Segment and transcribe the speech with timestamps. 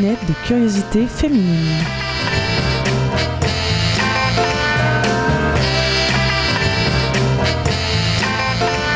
[0.00, 1.68] de curiosité féminine.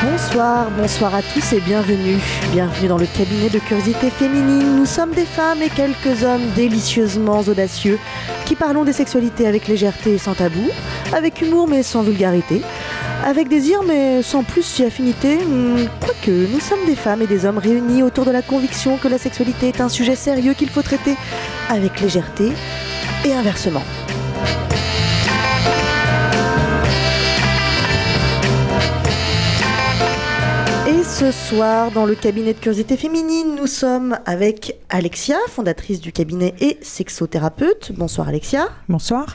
[0.03, 2.17] Bonsoir, bonsoir à tous et bienvenue.
[2.51, 4.77] Bienvenue dans le cabinet de curiosité féminine.
[4.77, 7.99] Nous sommes des femmes et quelques hommes délicieusement audacieux
[8.47, 10.71] qui parlons des sexualités avec légèreté et sans tabou,
[11.13, 12.63] avec humour mais sans vulgarité,
[13.25, 15.39] avec désir mais sans plus si affinité.
[15.45, 19.09] Hmm, Quoique, nous sommes des femmes et des hommes réunis autour de la conviction que
[19.09, 21.17] la sexualité est un sujet sérieux qu'il faut traiter
[21.69, 22.53] avec légèreté
[23.25, 23.83] et inversement.
[30.89, 36.13] Et ce soir, dans le cabinet de curiosité féminine, nous sommes avec Alexia, fondatrice du
[36.13, 37.93] cabinet et sexothérapeute.
[37.97, 38.69] Bonsoir Alexia.
[38.89, 39.35] Bonsoir.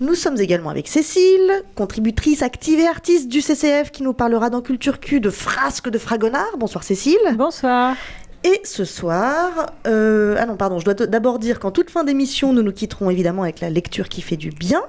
[0.00, 4.60] Nous sommes également avec Cécile, contributrice active et artiste du CCF, qui nous parlera dans
[4.60, 6.58] Culture Q de frasques de Fragonard.
[6.58, 7.16] Bonsoir Cécile.
[7.36, 7.94] Bonsoir.
[8.42, 12.52] Et ce soir, euh, ah non, pardon, je dois d'abord dire qu'en toute fin d'émission,
[12.52, 14.82] nous nous quitterons évidemment avec la lecture qui fait du bien.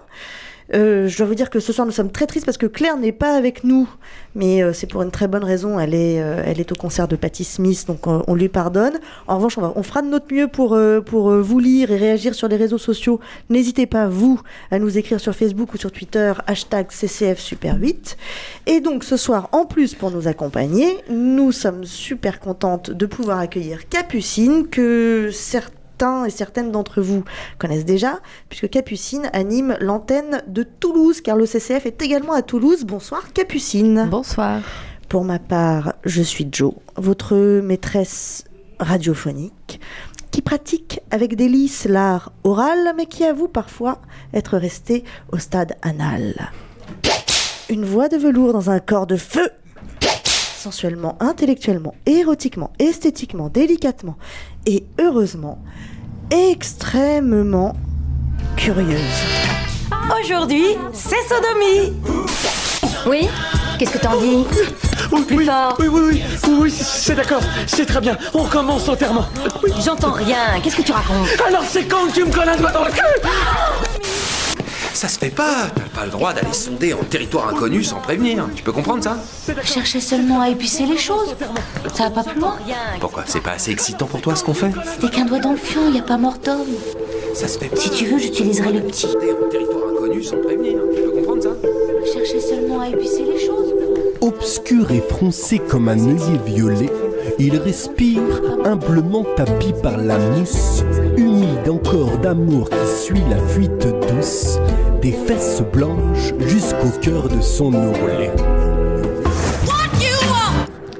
[0.73, 2.97] Euh, je dois vous dire que ce soir nous sommes très tristes parce que Claire
[2.97, 3.87] n'est pas avec nous,
[4.33, 5.79] mais euh, c'est pour une très bonne raison.
[5.79, 8.93] Elle est, euh, elle est au concert de Patti Smith, donc on lui pardonne.
[9.27, 12.33] En revanche, on, va- on fera de notre mieux pour, pour vous lire et réagir
[12.33, 13.19] sur les réseaux sociaux.
[13.49, 18.17] N'hésitez pas, vous, à nous écrire sur Facebook ou sur Twitter, hashtag CCF Super 8.
[18.65, 23.37] Et donc ce soir, en plus pour nous accompagner, nous sommes super contentes de pouvoir
[23.39, 25.74] accueillir Capucine, que certains
[26.25, 27.23] et certaines d'entre vous
[27.57, 32.83] connaissent déjà, puisque Capucine anime l'antenne de Toulouse, car le CCF est également à Toulouse.
[32.83, 34.07] Bonsoir Capucine.
[34.09, 34.61] Bonsoir.
[35.07, 38.43] Pour ma part, je suis Jo, votre maîtresse
[38.79, 39.79] radiophonique,
[40.31, 44.01] qui pratique avec délice l'art oral, mais qui avoue parfois
[44.33, 46.51] être restée au stade anal.
[47.69, 49.49] Une voix de velours dans un corps de feu
[50.69, 54.15] sensuellement, intellectuellement, érotiquement, esthétiquement, délicatement
[54.65, 55.59] et heureusement
[56.31, 57.73] extrêmement
[58.55, 58.99] curieuse.
[60.19, 61.93] Aujourd'hui, c'est sodomie.
[63.07, 63.29] Oui
[63.77, 64.43] Qu'est-ce que t'en dis?
[65.11, 65.75] Oui, Plus oui, fort.
[65.79, 68.17] oui, oui, oui, oui, oui, c'est- d'accord, c'est très bien.
[68.33, 69.25] On recommence l'enterrement.
[69.63, 69.71] Oui.
[69.85, 70.59] J'entends rien.
[70.63, 71.27] Qu'est-ce que tu racontes?
[71.47, 73.84] Alors c'est quand que tu me colles un doigt dans le cul?
[75.05, 78.47] Ça se fait pas, t'as pas le droit d'aller sonder en territoire inconnu sans prévenir.
[78.55, 79.19] Tu peux comprendre ça?
[79.47, 81.35] Je cherchais seulement à épicer les choses.
[81.93, 82.57] Ça va pas plus loin
[82.99, 83.23] Pourquoi?
[83.27, 84.71] C'est pas assez excitant pour toi ce qu'on fait?
[84.95, 86.65] C'était qu'un doigt dans le fion, y a pas mort d'homme.
[87.35, 87.75] Ça se fait pas.
[87.75, 89.05] Si tu veux, j'utiliserai le petit.
[89.05, 90.79] Sonder en territoire inconnu sans prévenir.
[90.95, 91.49] Tu peux comprendre ça?
[92.03, 93.75] Je cherchais seulement à épicer les choses.
[94.21, 96.89] Obscur et froncé comme un œillet violet,
[97.37, 98.21] il respire,
[98.63, 100.83] humblement tapi par la mousse,
[101.15, 104.57] humide encore d'amour qui suit la fuite douce,
[105.05, 108.31] des fesses blanches jusqu'au cœur de son ourlet.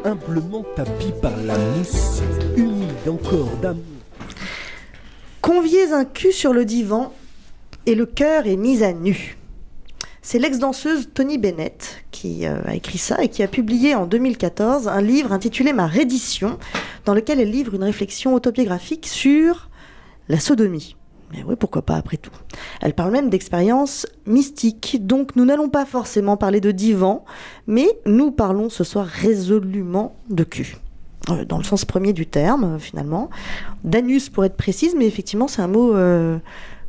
[0.04, 2.22] Humblement tapi par la mousse,
[2.56, 3.82] humide encore d'amour.
[5.42, 7.14] Conviez un cul sur le divan
[7.88, 9.38] et le cœur est mis à nu.
[10.22, 14.88] C'est l'ex-danseuse Tony Bennett qui euh, a écrit ça et qui a publié en 2014
[14.88, 16.60] un livre intitulé Ma reddition,
[17.06, 19.72] dans lequel elle livre une réflexion autobiographique sur
[20.30, 20.96] la sodomie.
[21.32, 22.32] Mais oui, pourquoi pas après tout.
[22.82, 27.26] Elle parle même d'expériences mystiques, donc nous n'allons pas forcément parler de divan,
[27.68, 30.78] mais nous parlons ce soir résolument de cul.
[31.32, 33.30] Euh, Dans le sens premier du terme, euh, finalement.
[33.84, 36.38] D'anus pour être précise, mais effectivement c'est un mot euh,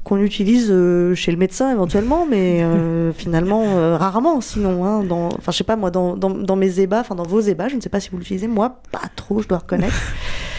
[0.05, 2.63] qu'on utilise euh, chez le médecin éventuellement, mais
[3.15, 4.85] finalement rarement sinon.
[4.85, 7.41] hein, dans, enfin je sais pas moi, dans, dans, dans mes ébats, enfin dans vos
[7.41, 9.97] ébats, je ne sais pas si vous l'utilisez, moi pas trop, je dois reconnaître.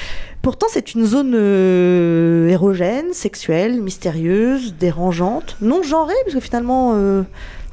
[0.47, 7.24] Pourtant, c'est une zone euh, érogène, sexuelle, mystérieuse, dérangeante, non genrée, parce que finalement, euh,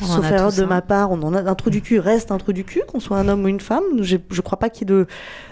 [0.02, 0.66] On sauf erreur de hein.
[0.66, 3.00] ma part, on en a un trou du cul reste un trou du cul, qu'on
[3.00, 3.84] soit un homme ou une femme.
[4.00, 5.06] Je ne crois pas qu'il y ait de,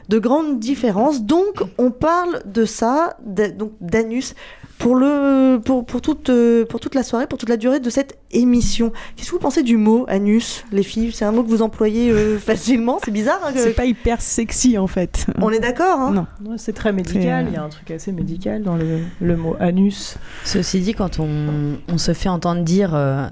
[0.09, 1.23] de grandes différences.
[1.23, 4.35] Donc, on parle de ça, de- donc d'anus,
[4.79, 7.89] pour, le, pour, pour, toute, euh, pour toute la soirée, pour toute la durée de
[7.89, 8.91] cette émission.
[9.15, 11.13] Qu'est-ce que vous pensez du mot anus, les filles?
[11.13, 14.21] C'est un mot que vous employez euh, facilement C'est bizarre hein, que- C'est pas hyper
[14.21, 15.27] sexy en fait.
[15.41, 16.27] On est d'accord hein?
[16.41, 16.57] Non.
[16.57, 20.17] C'est très médical, il y a un truc assez médical dans le, le mot anus.
[20.45, 23.29] Ceci dit, quand on, on se fait entendre dire euh,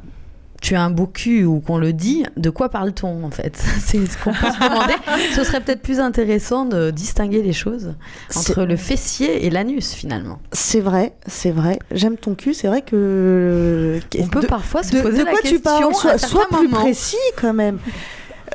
[0.60, 4.04] tu as un beau cul ou qu'on le dit, de quoi parle-t-on en fait C'est
[4.06, 4.94] ce qu'on peut se demander.
[5.34, 7.94] Ce serait peut-être plus intéressant de distinguer les choses
[8.34, 10.38] entre le fessier et l'anus finalement.
[10.52, 11.78] C'est vrai, c'est vrai.
[11.90, 14.00] J'aime ton cul, c'est vrai que.
[14.18, 16.68] On peut de, parfois se de, poser de la quoi question tu parles Sois, plus
[16.68, 17.78] précis quand même.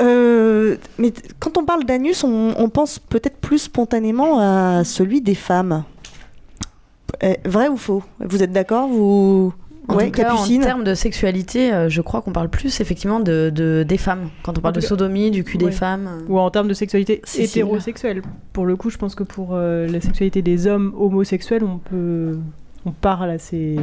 [0.01, 5.35] Euh, mais quand on parle d'anus, on, on pense peut-être plus spontanément à celui des
[5.35, 5.85] femmes.
[7.21, 8.03] Eh, vrai ou faux?
[8.19, 8.89] Vous êtes d'accord?
[8.89, 9.53] Vous
[9.87, 13.19] En Ouais, tout cas, en termes de sexualité, euh, je crois qu'on parle plus effectivement
[13.19, 14.29] de, de- des femmes.
[14.43, 16.23] Quand on parle de sodomie, du cul des femmes.
[16.27, 17.61] Ou en termes de sexualité Cécile.
[17.61, 18.21] hétérosexuelle.
[18.53, 22.37] Pour le coup, je pense que pour euh, la sexualité des hommes homosexuels, on peut.
[22.87, 23.75] On parle assez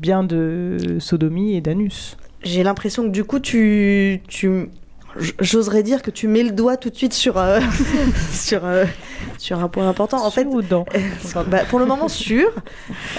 [0.00, 2.16] bien de sodomie et d'anus.
[2.42, 4.22] J'ai l'impression que du coup, tu,
[5.40, 7.60] j'oserais dire que tu mets le doigt tout de suite sur, euh,
[8.32, 8.84] sur, euh,
[9.38, 10.24] sur un point important.
[10.24, 10.84] En fait, Sur ou dans
[11.48, 12.48] bah, pour le moment sûr,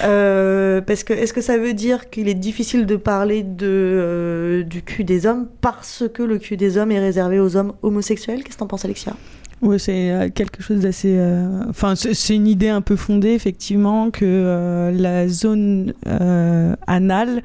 [0.03, 4.63] Euh, parce que est-ce que ça veut dire qu'il est difficile de parler de euh,
[4.63, 8.43] du cul des hommes parce que le cul des hommes est réservé aux hommes homosexuels?
[8.43, 9.13] Qu'est-ce que t'en penses, Alexia?
[9.61, 11.15] Ouais, c'est euh, quelque chose d'assez.
[11.17, 16.75] euh, Enfin, c'est c'est une idée un peu fondée, effectivement, que euh, la zone euh,
[16.87, 17.43] anale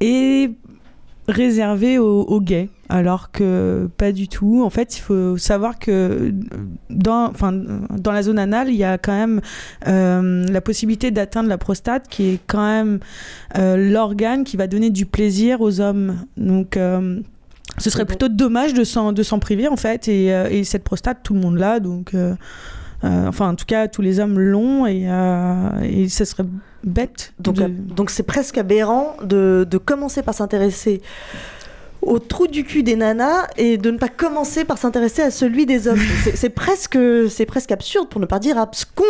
[0.00, 0.50] est
[1.28, 4.62] réservée aux, aux gays, alors que pas du tout.
[4.64, 6.32] En fait, il faut savoir que
[6.90, 9.40] dans, enfin, dans la zone anale, il y a quand même
[9.88, 13.00] euh, la possibilité d'atteindre la prostate, qui est quand même
[13.58, 16.16] euh, l'organe qui va donner du plaisir aux hommes.
[16.36, 16.76] Donc.
[16.76, 17.20] euh,
[17.78, 21.18] ce serait plutôt dommage de s'en, de s'en priver en fait et, et cette prostate
[21.22, 22.14] tout le monde l'a donc
[23.04, 26.44] euh, enfin en tout cas tous les hommes l'ont et, euh, et ça serait
[26.84, 31.02] bête Donc, de- euh, donc c'est presque aberrant de, de commencer par s'intéresser
[32.02, 35.66] au trou du cul des nanas et de ne pas commencer par s'intéresser à celui
[35.66, 35.98] des hommes.
[36.24, 36.98] C'est- C'est presque,
[37.28, 39.02] c'est presque absurde pour ne pas dire abscon.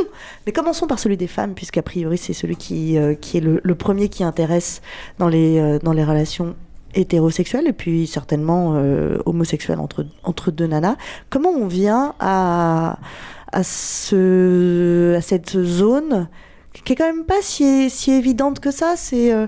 [0.47, 3.61] Mais commençons par celui des femmes, puisqu'a priori c'est celui qui, euh, qui est le,
[3.63, 4.81] le premier qui intéresse
[5.19, 6.55] dans les, euh, dans les relations
[6.95, 10.97] hétérosexuelles et puis certainement euh, homosexuelles entre, entre deux nanas.
[11.29, 12.99] Comment on vient à,
[13.53, 16.29] à, ce, à cette zone
[16.85, 18.95] qui est quand même pas si, si évidente que ça.
[18.97, 19.47] C'est euh,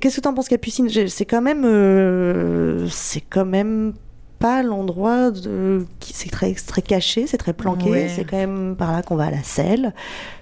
[0.00, 0.88] qu'est-ce que t'en penses, Capucine?
[1.08, 3.92] C'est quand même, euh, c'est quand même
[4.38, 7.90] pas l'endroit de, c'est très très caché, c'est très planqué.
[7.90, 8.08] Ouais.
[8.08, 9.92] C'est quand même par là qu'on va à la selle.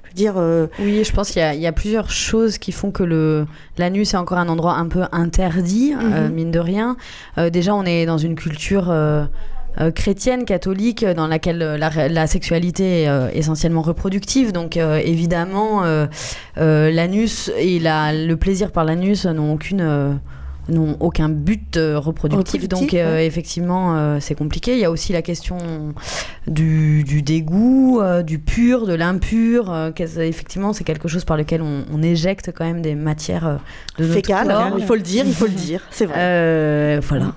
[0.04, 2.90] Je veux dire, euh, Oui, je pense qu'il y, y a plusieurs choses qui font
[2.92, 3.46] que le
[3.78, 6.28] l'anus est encore un endroit un peu interdit, Mhm.
[6.32, 6.96] mine de rien.
[7.52, 8.92] Déjà, on est dans une culture
[9.80, 14.52] euh, chrétienne, catholique, dans laquelle euh, la, sexualité est euh, essentiellement reproductive.
[14.52, 15.82] Donc, évidemment,
[16.56, 20.18] l'anus et la, le plaisir par l'anus n'ont aucune
[20.68, 23.26] n'ont aucun but euh, reproductif, Reproductif, donc euh, ouais.
[23.26, 24.72] effectivement euh, c'est compliqué.
[24.74, 25.58] Il y a aussi la question
[26.46, 29.72] du, du dégoût, euh, du pur, de l'impur.
[29.72, 33.58] euh, effectivement, c'est quelque chose par lequel on, on éjecte quand même des matières
[33.98, 34.78] de notre fécal, corps.
[34.78, 36.14] il faut le dire, il faut le dire, c'est vrai.
[36.18, 37.34] Euh, voilà.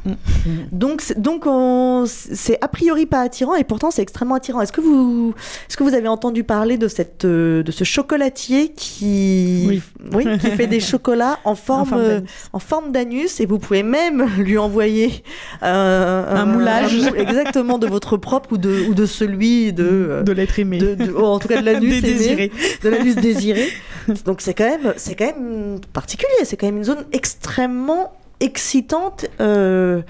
[0.71, 4.61] Donc, c'est- donc on- c'est a priori pas attirant et pourtant c'est extrêmement attirant.
[4.61, 5.33] Est-ce que vous,
[5.69, 9.81] est-ce que vous avez entendu parler de cette, de ce chocolatier qui,
[10.13, 10.25] Oui.
[10.39, 12.21] qui fait des chocolats en forme,
[12.53, 12.91] en forme
[13.23, 15.23] et vous pouvez même lui envoyer
[15.63, 16.95] euh, Un moulage.
[16.95, 20.77] mou- exactement de votre propre ou de, ou de celui de, euh, de l'être aimé
[20.77, 22.51] de- de- oh, en tout cas de l'anus désirés.
[22.83, 23.67] de l'anus désiré.
[24.25, 26.31] Donc c'est quand même, c'est quand même particulier.
[26.43, 30.01] C'est quand même une zone extrêmement excitante euh,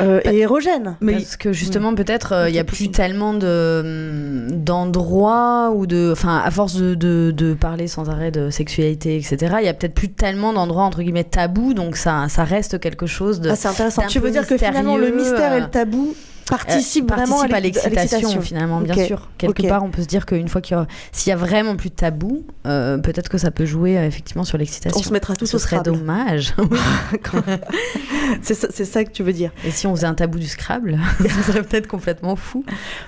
[0.00, 0.96] euh, et érogène.
[1.04, 6.10] Parce que justement, peut-être, euh, il n'y a plus tellement de, hum, d'endroits ou de.
[6.12, 9.74] Enfin, à force de, de, de parler sans arrêt de sexualité, etc., il y a
[9.74, 13.50] peut-être plus tellement d'endroits, entre guillemets, tabous, donc ça, ça reste quelque chose de.
[13.50, 14.02] Ah, c'est intéressant.
[14.08, 16.14] Tu veux dire que finalement le mystère et euh, le tabou
[16.48, 19.28] participent euh, vraiment participe à l'ex- l'excitation, finalement, bien sûr.
[19.38, 21.94] Quelque part, on peut se dire qu'une fois qu'il y y a vraiment plus de
[21.94, 24.98] tabou, euh, peut-être que ça peut jouer euh, effectivement sur l'excitation.
[24.98, 25.98] On se mettra tous Ce au serait Scrabble.
[25.98, 26.54] dommage.
[28.42, 29.50] c'est ça, c'est ça que tu veux dire.
[29.64, 32.64] Et si on faisait un tabou du Scrabble, ce serait peut-être complètement fou.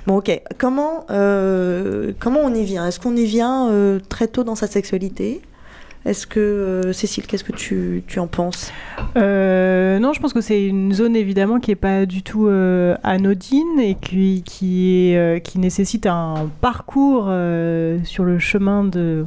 [0.07, 0.41] Bon, ok.
[0.59, 2.87] Comment, euh, comment on y vient?
[2.87, 3.71] Est-ce qu'on y vient
[4.09, 5.41] très tôt dans sa sexualité?
[6.07, 8.73] Est-ce que, euh, Cécile, qu'est-ce que tu, tu en penses?
[9.17, 12.97] Euh, non, je pense que c'est une zone évidemment qui est pas du tout euh,
[13.03, 15.15] anodine et qui, qui,
[15.45, 17.25] qui nécessite un parcours
[18.05, 19.25] sur le chemin de,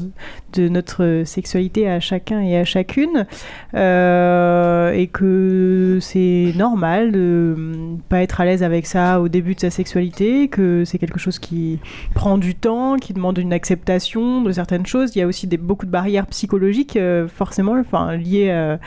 [0.53, 3.27] de notre sexualité à chacun et à chacune
[3.73, 9.59] et que c'est normal de hum, pas être à l'aise avec ça au début de
[9.59, 11.79] sa sexualité, que c'est quelque chose qui
[12.15, 15.15] prend du temps, qui demande une acceptation de certaines choses.
[15.15, 16.62] Il y a aussi des, beaucoup de barrières psychologiques
[16.95, 18.79] euh, forcément enfin, liées à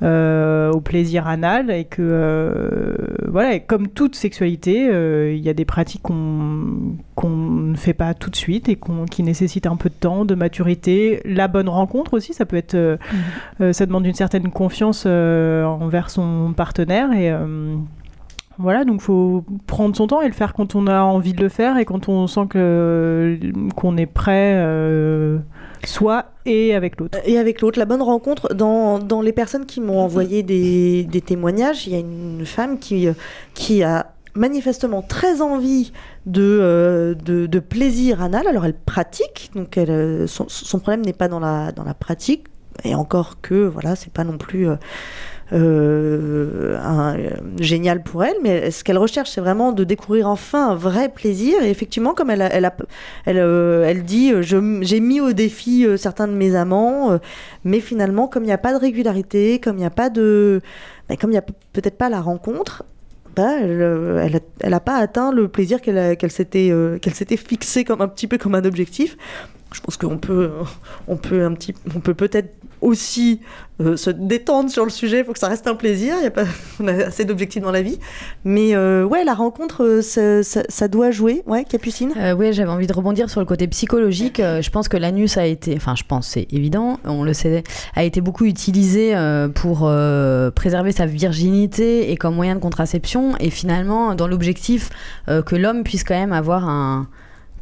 [0.00, 2.94] euh, au plaisir anal et que euh,
[3.26, 7.94] voilà et comme toute sexualité euh, il y a des pratiques qu'on qu'on ne fait
[7.94, 11.20] pas tout de suite et qu'on- qui nécessitent un peu de temps de maturité.
[11.24, 12.96] La bonne rencontre aussi ça peut être euh,
[13.60, 17.74] euh, ça demande une certaine confiance euh, envers son partenaire et euh,
[18.58, 21.48] voilà, donc faut prendre son temps et le faire quand on a envie de le
[21.48, 23.38] faire et quand on sent que
[23.76, 25.38] qu'on est prêt, euh,
[25.84, 27.18] soit et avec l'autre.
[27.24, 31.20] Et avec l'autre, la bonne rencontre, dans, dans les personnes qui m'ont envoyé des, des
[31.20, 33.08] témoignages, il y a une femme qui,
[33.54, 35.92] qui a manifestement très envie
[36.26, 38.46] de, euh, de, plaisir anal.
[38.48, 39.78] Alors elle pratique, donc
[40.26, 42.46] son problème n'est pas dans la, dans la pratique
[42.84, 44.68] et encore que, voilà, c'est pas non plus.
[44.68, 44.76] euh,
[45.52, 50.74] euh, euh, génial pour elle, mais ce qu'elle recherche, c'est vraiment de découvrir enfin un
[50.74, 51.62] vrai plaisir.
[51.62, 52.70] Et effectivement, comme elle, elle,
[53.24, 57.18] elle, euh, elle dit, j'ai mis au défi certains de mes amants,
[57.64, 60.60] mais finalement, comme il n'y a pas de régularité, comme il n'y a pas de,
[61.20, 62.84] comme il n'y a peut-être pas la rencontre,
[63.38, 64.28] bah, elle, euh,
[64.60, 68.36] elle, pas atteint le plaisir qu'elle qu'elle s'était euh, s'était fixé comme un petit peu
[68.36, 69.16] comme un objectif.
[69.72, 70.50] Je pense qu'on peut
[71.06, 73.40] on peut un petit on peut peut-être aussi
[73.80, 75.20] euh, se détendre sur le sujet.
[75.20, 76.16] Il faut que ça reste un plaisir.
[76.22, 76.44] Y a pas
[76.80, 77.98] on a assez d'objectifs dans la vie,
[78.44, 81.42] mais euh, ouais la rencontre euh, ça, doit jouer.
[81.46, 82.12] Ouais, Capucine?
[82.16, 84.38] Euh, oui, j'avais envie de rebondir sur le côté psychologique.
[84.38, 87.62] Je pense que l'anus a été, enfin, je pense, c'est évident, on le sait,
[87.94, 89.14] a été beaucoup utilisé
[89.54, 89.90] pour
[90.54, 93.34] préserver sa virginité et comme moyen de contraception.
[93.38, 94.90] Et finalement, dans l'objectif
[95.26, 97.08] que l'homme puisse quand même avoir un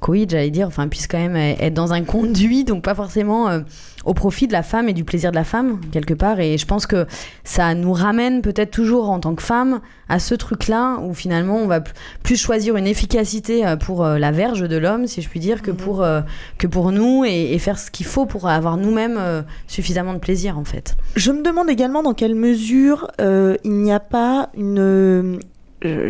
[0.00, 3.60] coït, j'allais dire, enfin, puisse quand même être dans un conduit, donc pas forcément euh,
[4.04, 6.40] au profit de la femme et du plaisir de la femme, quelque part.
[6.40, 7.06] Et je pense que
[7.44, 11.66] ça nous ramène peut-être toujours en tant que femme à ce truc-là où finalement on
[11.66, 11.80] va
[12.22, 15.62] plus choisir une efficacité euh, pour euh, la verge de l'homme, si je puis dire,
[15.62, 16.20] que, pour, euh,
[16.58, 20.18] que pour nous et, et faire ce qu'il faut pour avoir nous-mêmes euh, suffisamment de
[20.18, 20.96] plaisir en fait.
[21.16, 25.38] Je me demande également dans quelle mesure euh, il n'y a pas une, euh,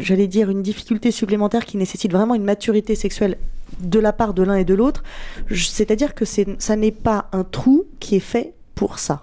[0.00, 3.36] j'allais dire, une difficulté supplémentaire qui nécessite vraiment une maturité sexuelle
[3.80, 5.02] de la part de l'un et de l'autre.
[5.54, 9.22] C'est-à-dire que ça n'est pas un trou qui est fait pour ça.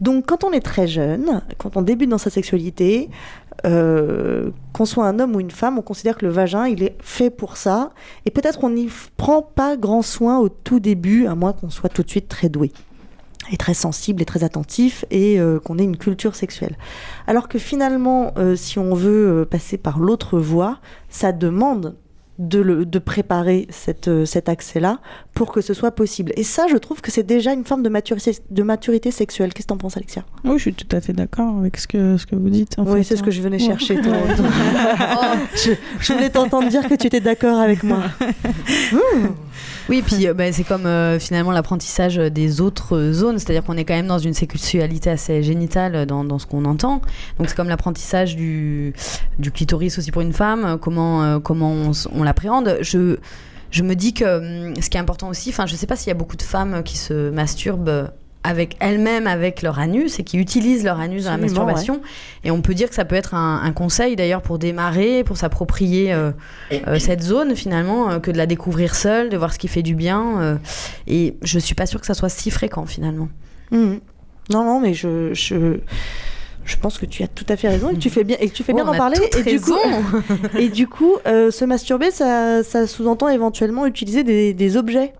[0.00, 3.10] Donc quand on est très jeune, quand on débute dans sa sexualité,
[3.66, 6.96] euh, qu'on soit un homme ou une femme, on considère que le vagin, il est
[7.00, 7.92] fait pour ça.
[8.24, 11.90] Et peut-être on n'y prend pas grand soin au tout début, à moins qu'on soit
[11.90, 12.72] tout de suite très doué
[13.52, 16.76] et très sensible et très attentif et euh, qu'on ait une culture sexuelle.
[17.26, 20.78] Alors que finalement, euh, si on veut passer par l'autre voie,
[21.08, 21.96] ça demande
[22.40, 24.98] de, le- de préparer cette, euh, cet accès-là
[25.34, 26.32] pour que ce soit possible.
[26.36, 29.54] Et ça, je trouve que c'est déjà une forme de maturité, de maturité sexuelle.
[29.54, 30.24] Qu'est-ce que t'en penses, Alexia?
[30.44, 32.78] Oui, je suis tout à fait d'accord avec ce que, ce que vous dites.
[32.78, 33.24] En Oui, c'est ce hein.
[33.24, 33.66] que je venais Ouais.
[33.66, 34.00] chercher.
[34.00, 34.12] toi.
[34.38, 35.70] Oh, je,
[36.00, 38.02] je voulais t'entendre dire que tu étais d'accord avec moi.
[39.88, 43.84] Oui, puis euh, bah, c'est comme euh, finalement l'apprentissage des autres zones, c'est-à-dire qu'on est
[43.84, 47.00] quand même dans une sexualité assez génitale dans, dans ce qu'on entend.
[47.38, 48.92] Donc c'est comme l'apprentissage du,
[49.38, 52.78] du clitoris aussi pour une femme, euh, comment, euh, comment on, on l'appréhende.
[52.82, 53.16] Je,
[53.70, 56.08] je me dis que hum, ce qui est important aussi, enfin je sais pas s'il
[56.08, 58.10] y a beaucoup de femmes qui se masturbent
[58.42, 62.00] avec elles-mêmes, avec leur anus, et qui utilisent leur anus dans la Absolument, masturbation.
[62.42, 65.36] Et on peut dire que ça peut être un, un conseil d'ailleurs pour démarrer, pour
[65.36, 66.30] s'approprier euh,
[66.72, 69.82] euh, cette zone finalement, euh, que de la découvrir seule, de voir ce qui fait
[69.82, 70.40] du bien.
[70.40, 70.56] euh,
[71.06, 73.28] et je suis pas sûre que ça soit si fréquent finalement.
[73.72, 74.00] Mhm.
[74.48, 75.78] Non, non, mais je, je,
[76.64, 78.48] je pense que tu as tout à fait raison et que tu fais bien, et
[78.48, 79.16] que tu fais Oh, bien on d'en parler.
[79.38, 79.78] Et du coup,
[80.58, 85.12] et du coup euh, se masturber, ça, ça sous-entend éventuellement utiliser des, des objets.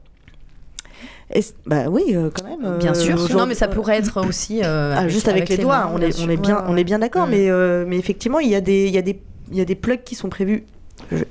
[1.33, 2.79] Et bah oui, euh, quand même.
[2.79, 3.37] Bien euh, sûr.
[3.37, 4.61] Non, mais ça pourrait être aussi.
[4.65, 6.25] euh, Ah, juste avec, les, les doigts, mains, on, est, sûr.
[6.27, 8.87] on est bien, on est bien d'accord, mais, euh, mais effectivement, il y a des,
[8.89, 9.21] il y a des,
[9.53, 10.65] il y a des plugs qui sont prévus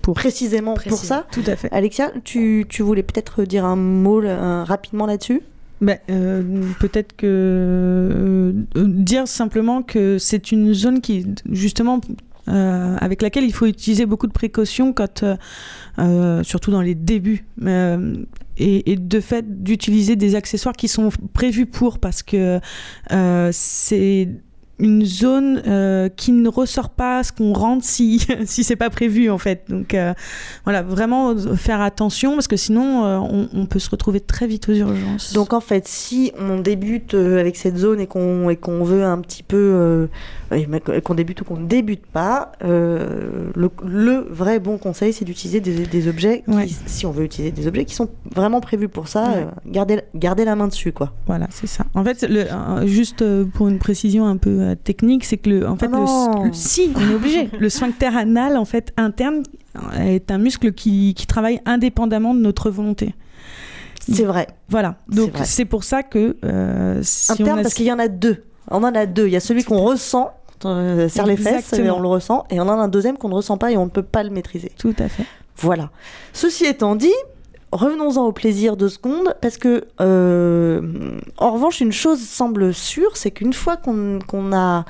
[0.01, 1.25] précisément pour ça.
[1.31, 1.69] Tout à fait.
[1.71, 5.41] Alexia, tu, tu voulais peut-être dire un mot là, un- rapidement là-dessus?
[5.81, 6.43] Ben, euh,
[6.79, 12.01] peut-être que euh, dire simplement que c'est une zone qui justement
[12.49, 15.37] euh, avec laquelle il faut utiliser beaucoup de précautions quand euh,
[15.99, 18.15] euh, surtout dans les débuts Euh,
[18.61, 22.59] et, et de fait d'utiliser des accessoires qui sont prévus pour parce que
[23.11, 24.27] euh, c'est
[24.79, 29.29] une zone euh, qui ne ressort pas ce qu'on rentre si si c'est pas prévu
[29.29, 30.13] en fait donc euh,
[30.63, 34.69] voilà vraiment faire attention parce que sinon euh, on, on peut se retrouver très vite
[34.69, 38.83] aux urgences Donc en fait, si on débute avec cette zone et qu'on et qu'on
[38.83, 40.07] veut un petit peu
[41.03, 45.85] qu'on débute ou qu'on ne débute pas, le, le vrai bon conseil, c'est d'utiliser des,
[45.85, 46.67] des objets, qui, Ouais.
[46.85, 49.45] si on veut utiliser des objets qui sont vraiment prévus pour ça, Ouais.
[49.67, 51.13] garder, garder la main dessus quoi.
[51.27, 51.85] Voilà, c'est ça.
[51.93, 52.45] En fait, le,
[52.87, 56.41] juste pour une précision un peu euh, technique, c'est que le, en fait, Ah non.
[56.43, 57.49] le, le- si, on est obligé.
[57.59, 59.43] le sphincter anal, en fait, interne,
[59.75, 63.13] euh, est un muscle qui, qui travaille indépendamment de notre volonté.
[64.11, 64.47] C'est vrai.
[64.69, 64.95] Voilà.
[65.07, 68.07] Donc c'est pour ça que euh, si Interne on a parce qu'il y en a
[68.07, 68.43] deux.
[68.71, 69.27] On en a deux.
[69.27, 70.31] Il y a celui qu'on ressent,
[70.63, 71.97] on serre les fesses, et Exactement.
[71.97, 73.85] on le ressent, et on en a un deuxième qu'on ne ressent pas et on
[73.85, 74.71] ne peut pas le maîtriser.
[74.79, 75.25] tout à fait.
[75.57, 75.91] Voilà.
[76.33, 77.13] Ceci étant dit,
[77.71, 80.81] revenons-en au plaisir deux secondes, parce que, euh,
[81.37, 84.85] en revanche, une chose semble sûre, c'est qu'une fois qu'on a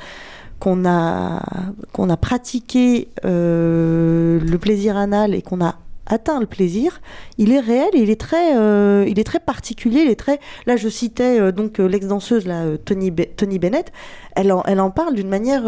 [2.22, 5.76] pratiqué euh, le plaisir anal et qu'on a
[6.12, 7.02] atteint le plaisir,
[7.38, 10.02] il est réel et il est très, euh, il est très particulier.
[10.02, 10.40] Il est très.
[10.66, 12.50] Là, je citais donc l'ex-danseuse
[12.84, 13.92] Tony, Tony Bennett.
[14.36, 15.64] Elle en, parle d'une manière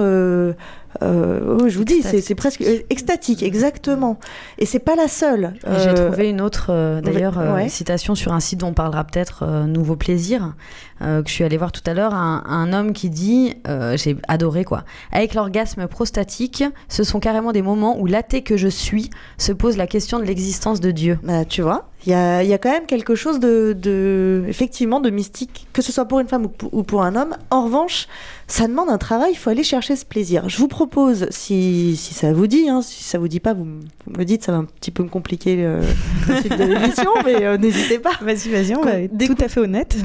[1.01, 4.19] euh, oh, je vous dis, c'est presque extatique, exactement.
[4.57, 5.53] Et c'est pas la seule.
[5.65, 7.69] J'ai Euh, trouvé une autre, euh, d'ailleurs, ouais.
[7.69, 10.53] citation sur un site dont on parlera peut-être, Nouveau Plaisir,
[11.01, 13.97] euh, que je suis allée voir tout à l'heure, un, un homme qui dit, euh,
[13.97, 18.67] j'ai adoré quoi, avec l'orgasme prostatique, ce sont carrément des moments où l'athée que je
[18.67, 21.19] suis se pose la question de l'existence de Dieu.
[21.23, 24.43] Bah, tu vois, il y a, il y a quand même quelque chose de, de-
[24.47, 27.35] effectivement, de mystique, que ce soit pour une femme ou pour, ou pour un homme.
[27.51, 28.07] En revanche,
[28.47, 30.49] ça demande un travail, il faut aller chercher ce plaisir.
[30.49, 33.65] Je vous propose, si, si ça vous dit, hein, si ça vous dit pas, vous,
[33.65, 35.79] me dites, ça va un petit peu me compliquer le,
[36.27, 38.11] la suite de l'émission, mais euh, n'hésitez pas.
[38.21, 39.95] Vas-y, vas-y, on va être tout à fait honnête.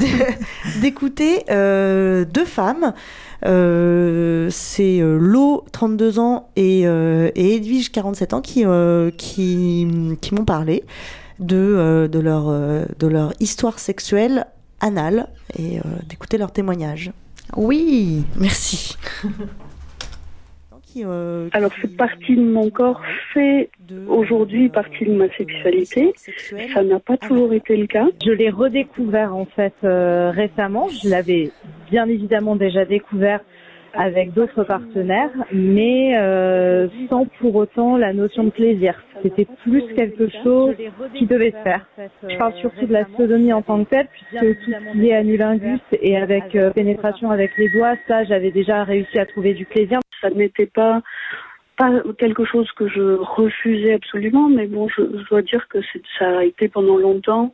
[0.87, 2.95] D'écouter euh, deux femmes.
[3.45, 8.64] Euh, c'est euh, Lo, 32 ans, et, et Edwige, 47 ans, qui,
[9.16, 9.88] qui,
[10.21, 10.85] qui m'ont parlé
[11.40, 14.47] de, de, leur, de leur histoire sexuelle
[14.81, 15.28] anale
[15.59, 17.12] et d'écouter leurs témoignages.
[17.57, 18.97] Oui, Merci.
[20.97, 23.03] Qui, euh, Alors, cette partie de mon corps
[23.35, 26.15] fait de, aujourd'hui euh, partie de ma sexualité.
[26.73, 27.59] Ça n'a pas toujours anale.
[27.59, 28.07] été le cas.
[28.25, 30.88] Je l'ai redécouvert en fait euh, récemment.
[30.88, 31.50] Je l'avais
[31.91, 33.41] bien évidemment déjà découvert
[33.97, 38.95] avec d'autres partenaires, mais euh, sans pour autant la notion de plaisir.
[39.23, 40.75] C'était plus quelque chose
[41.15, 41.87] qui devait se faire.
[42.29, 45.15] Je parle surtout de la sodomie en tant que telle, puisque tout ce qui est
[45.15, 49.65] anulingus et avec euh, pénétration avec les doigts, ça j'avais déjà réussi à trouver du
[49.65, 50.00] plaisir.
[50.21, 51.03] Ça n'était pas
[51.76, 55.79] pas quelque chose que je refusais absolument, mais bon, je, dois dire que
[56.19, 57.53] ça a été pendant longtemps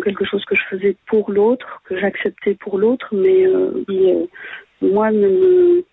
[0.00, 4.26] quelque chose que je faisais pour l'autre, que j'acceptais pour l'autre, mais euh, euh,
[4.82, 5.84] moi ne me,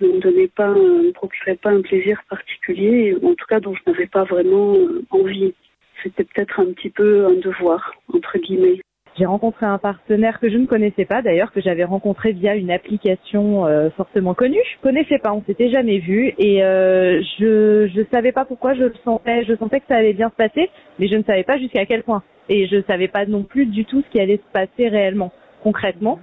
[0.00, 3.60] ne me donnait pas, euh, ne me procurait pas un plaisir particulier, en tout cas
[3.60, 5.54] dont je n'avais pas vraiment euh, envie.
[6.02, 8.80] C'était peut-être un petit peu un devoir, entre guillemets.
[9.18, 12.70] J'ai rencontré un partenaire que je ne connaissais pas d'ailleurs, que j'avais rencontré via une
[12.70, 14.60] application euh, fortement connue.
[14.64, 18.84] Je connaissais pas, on s'était jamais vu et euh, je je savais pas pourquoi je
[18.84, 19.44] le sentais.
[19.44, 22.02] Je sentais que ça allait bien se passer, mais je ne savais pas jusqu'à quel
[22.02, 22.22] point.
[22.48, 26.20] Et je savais pas non plus du tout ce qui allait se passer réellement, concrètement.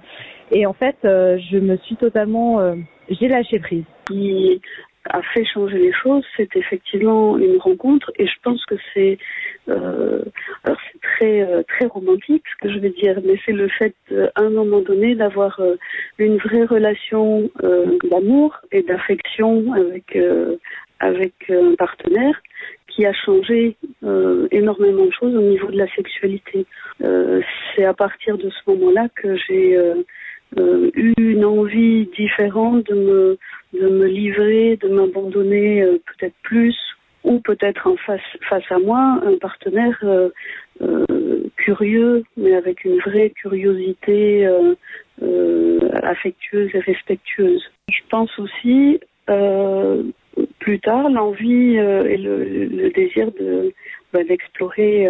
[0.50, 2.74] Et en fait, euh, je me suis totalement, euh,
[3.10, 3.84] j'ai lâché prise.
[4.06, 4.60] qui
[5.10, 9.18] a fait changer les choses, c'est effectivement une rencontre et je pense que c'est
[9.68, 10.22] euh,
[10.64, 13.94] alors c'est très euh, très romantique ce que je vais dire, mais c'est le fait
[14.34, 15.76] à un moment donné d'avoir euh,
[16.18, 20.18] une vraie relation euh, d'amour et d'affection avec
[21.00, 22.40] avec un partenaire
[22.88, 23.76] qui a changé
[24.50, 26.66] énormément de choses au niveau de la sexualité.
[27.00, 29.78] C'est à partir de ce moment-là que j'ai
[30.56, 33.38] eu une envie différente de me
[33.72, 36.76] de me livrer, de m'abandonner euh, peut-être plus,
[37.24, 40.30] ou peut-être en face face à moi un partenaire euh,
[40.80, 44.48] euh, curieux, mais avec une vraie curiosité
[46.02, 47.62] affectueuse et respectueuse.
[47.90, 49.00] Je pense aussi
[50.60, 53.72] plus tard l'envie et le, désir de
[54.12, 55.08] bah, d'explorer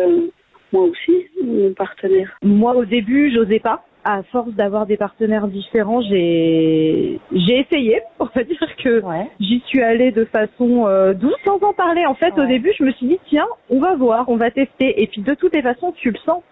[0.73, 2.37] moi aussi mon partenaire.
[2.43, 3.85] Moi, au début, j'osais pas.
[4.11, 8.01] À force d'avoir des partenaires différents, j'ai j'ai essayé.
[8.19, 9.03] On va dire que
[9.39, 12.07] j'y suis allée de façon euh, douce, sans en parler.
[12.07, 15.03] En fait, au début, je me suis dit tiens, on va voir, on va tester.
[15.03, 16.43] Et puis, de toutes les façons, tu le sens.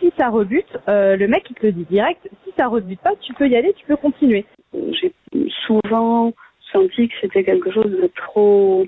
[0.00, 2.26] Si ça rebute, euh, le mec il te le dit direct.
[2.44, 4.46] Si ça rebute pas, tu peux y aller, tu peux continuer.
[4.72, 5.12] J'ai
[5.66, 6.32] souvent
[6.72, 8.86] senti que c'était quelque chose de trop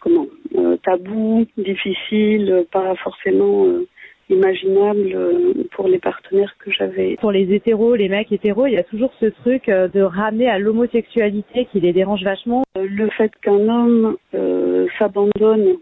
[0.00, 0.26] comment
[0.56, 3.86] euh, tabou, difficile, pas forcément euh,
[4.30, 7.16] imaginable euh, pour les partenaires que j'avais.
[7.20, 10.48] Pour les hétéros, les mecs hétéros, il y a toujours ce truc euh, de ramener
[10.48, 12.62] à l'homosexualité qui les dérange vachement.
[12.78, 15.76] Euh, Le fait qu'un homme euh, s'abandonne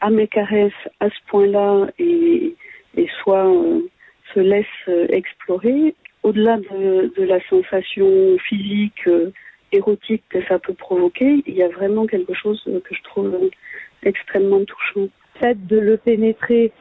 [0.00, 2.54] à mes caresses à ce point-là et,
[2.96, 3.80] et soit euh,
[4.34, 9.32] se laisse explorer, au-delà de, de la sensation physique, euh,
[9.72, 13.50] érotique que ça peut provoquer, il y a vraiment quelque chose que je trouve
[14.02, 15.08] extrêmement touchant.
[15.40, 16.72] Le fait de le pénétrer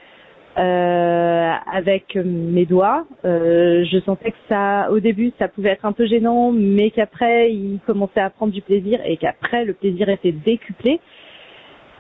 [0.58, 5.92] euh, avec mes doigts, euh, je sentais que ça, au début, ça pouvait être un
[5.92, 10.32] peu gênant, mais qu'après, il commençait à prendre du plaisir et qu'après, le plaisir était
[10.32, 11.00] décuplé.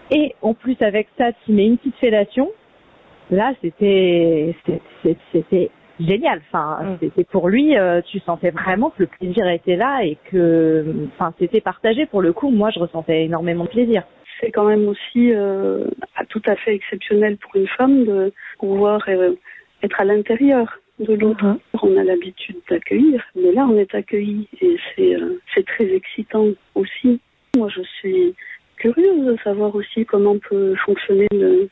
[0.09, 2.49] Et en plus, avec ça, tu mets une petite fellation.
[3.29, 4.55] Là, c'était,
[5.03, 6.41] c'était, génial.
[6.47, 11.07] Enfin, c'était pour lui, euh, tu sentais vraiment que le plaisir était là et que,
[11.13, 12.05] enfin, c'était partagé.
[12.05, 14.03] Pour le coup, moi, je ressentais énormément de plaisir.
[14.39, 15.85] C'est quand même aussi euh,
[16.29, 19.33] tout à fait exceptionnel pour une femme de pouvoir euh,
[19.83, 21.57] être à l'intérieur de l'autre.
[21.81, 26.47] On a l'habitude d'accueillir, mais là, on est accueilli et c'est euh, c'est très excitant
[26.75, 27.19] aussi.
[27.55, 28.35] Moi, je suis
[28.77, 31.69] curieuse de savoir aussi comment peut fonctionner le,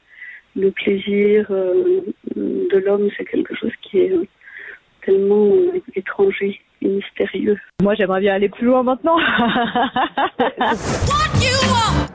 [0.55, 2.01] le plaisir euh,
[2.35, 3.09] de l'homme.
[3.17, 4.13] C'est quelque chose qui est
[5.03, 7.57] tellement euh, étranger et mystérieux.
[7.81, 9.17] Moi, j'aimerais bien aller plus loin maintenant.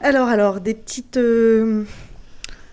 [0.00, 1.84] Alors, alors, des petites, euh,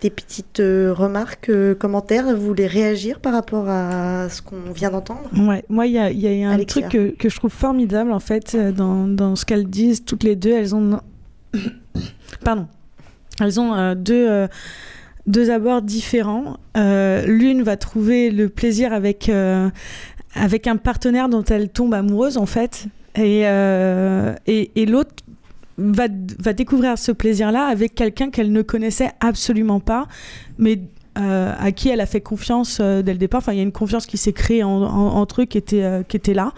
[0.02, 2.26] des petites euh, remarques, euh, commentaires.
[2.36, 5.30] Vous voulez réagir par rapport à ce qu'on vient d'entendre?
[5.36, 6.88] Ouais, moi, il y a, il y a un Alexia.
[6.88, 10.36] truc que, que je trouve formidable, en fait, dans, dans ce qu'elles disent, toutes les
[10.36, 10.52] deux.
[10.52, 11.00] Elles ont.
[12.44, 12.66] Pardon.
[13.40, 14.46] Elles ont deux,
[15.26, 16.58] deux abords différents.
[16.76, 19.70] Euh, L'une va trouver le plaisir avec, euh,
[20.34, 22.86] avec un partenaire dont elle tombe amoureuse, en fait.
[23.16, 25.14] Et, euh, et, et l'autre
[25.78, 26.08] va,
[26.52, 30.06] découvrir ce plaisir-là avec quelqu'un qu'elle ne connaissait absolument pas,
[30.58, 30.80] mais
[31.16, 33.38] euh, à qui elle a fait confiance euh, dès le départ.
[33.38, 35.84] Enfin, il y a une confiance qui s'est créée en- en- entre eux qui était,
[35.84, 36.52] euh, qui était là.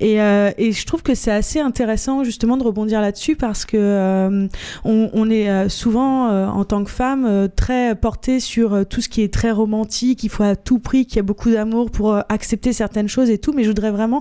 [0.00, 4.48] Et, je trouve que c'est assez intéressant justement de rebondir là-dessus parce que
[4.84, 9.52] on, est souvent en tant que femme très porté sur tout ce qui est très
[9.52, 13.30] romantique, il faut à tout prix qu'il y ait beaucoup d'amour pour accepter certaines choses
[13.30, 14.20] et tout, mais je voudrais vraiment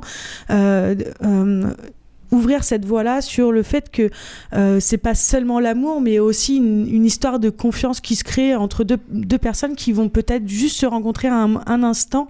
[2.32, 4.10] ouvrir cette voie-là sur le fait que
[4.54, 8.84] euh, c'est pas seulement l'amour, mais aussi une, histoire de confiance qui se crée entre
[8.84, 12.28] deux, personnes qui vont peut-être juste se rencontrer un, instant.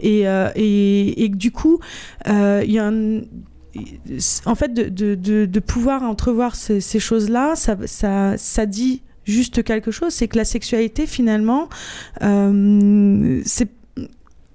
[0.00, 1.80] Et, euh, et, et du coup,
[2.26, 2.90] euh, il y a
[4.46, 9.90] en fait, de, de pouvoir entrevoir ces, ces choses-là, ça, ça, ça dit juste quelque
[9.90, 11.68] chose, c'est que la sexualité, finalement,
[12.22, 13.68] euh, c'est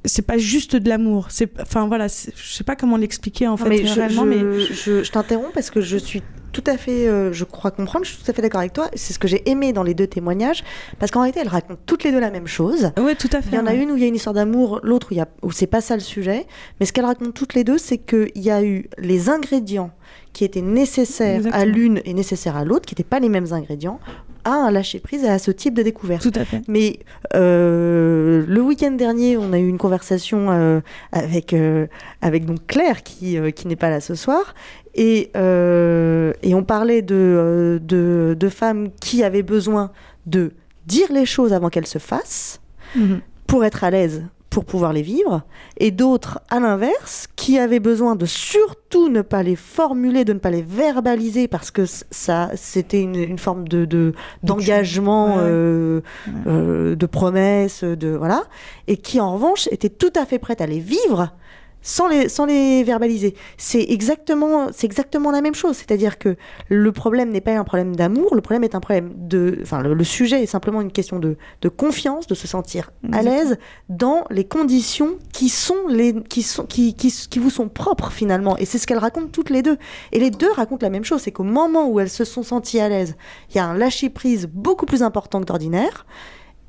[0.05, 1.27] c'est pas juste de l'amour.
[1.29, 4.59] C'est, enfin voilà, je sais pas comment l'expliquer en Non, fait mais réellement, je- mais
[4.61, 8.13] je- je t'interromps parce que je suis tout à fait, euh, je crois comprendre, je
[8.13, 8.89] suis tout à fait d'accord avec toi.
[8.95, 10.63] C'est ce que j'ai aimé dans les deux témoignages,
[10.99, 12.91] parce qu'en réalité, elles racontent toutes les deux la même chose.
[12.99, 13.49] Oui, tout à fait.
[13.51, 13.77] Il y en a ouais.
[13.81, 15.67] une où il y a une histoire d'amour, l'autre où, il y a- où c'est
[15.67, 16.45] pas ça le sujet.
[16.79, 19.91] Mais ce qu'elles racontent toutes les deux, c'est qu'il y a eu les ingrédients
[20.33, 23.99] qui étaient nécessaires à l'une et nécessaires à l'autre, qui n'étaient pas les mêmes ingrédients,
[24.45, 26.21] à un lâcher prise et à ce type de découverte.
[26.23, 26.61] Tout à fait.
[26.67, 26.99] Mais
[27.35, 30.81] euh, le week-end dernier, on a eu une conversation euh,
[31.11, 31.87] avec, euh,
[32.21, 34.53] avec donc Claire, qui, qui n'est pas là ce soir,
[34.95, 39.91] et, euh, et on parlait de, euh, de, de femmes qui avaient besoin
[40.25, 40.51] de
[40.85, 42.59] dire les choses avant qu'elles se fassent,
[42.95, 43.21] Mhm.
[43.47, 45.43] pour être à l'aise, pour pouvoir les vivre,
[45.77, 50.39] et d'autres, à l'inverse, qui avaient besoin de surtout ne pas les formuler, de ne
[50.39, 55.43] pas les verbaliser, parce que ça, c'était une, une forme de, de- d'engagement, ouais.
[55.43, 56.01] euh,
[56.47, 58.43] euh, de promesse, de voilà,
[58.87, 61.31] et qui en revanche étaient tout à fait prêtes à les vivre
[61.81, 63.35] sans les, sans les verbaliser.
[63.57, 65.77] C'est exactement, c'est exactement la même chose.
[65.77, 66.35] C'est-à-dire que
[66.67, 69.59] le problème n'est pas un problème d'amour, le problème est un problème de.
[69.61, 73.21] Enfin, le, le sujet est simplement une question de, de confiance, de se sentir à
[73.21, 78.11] l'aise dans les conditions qui sont les, qui sont, qui, qui, qui vous sont propres
[78.11, 78.57] finalement.
[78.57, 79.77] Et c'est ce qu'elles racontent toutes les deux.
[80.11, 81.21] Et les deux racontent la même chose.
[81.21, 83.15] C'est qu'au moment où elles se sont senties à l'aise,
[83.49, 86.05] il y a un lâcher prise beaucoup plus important que d'ordinaire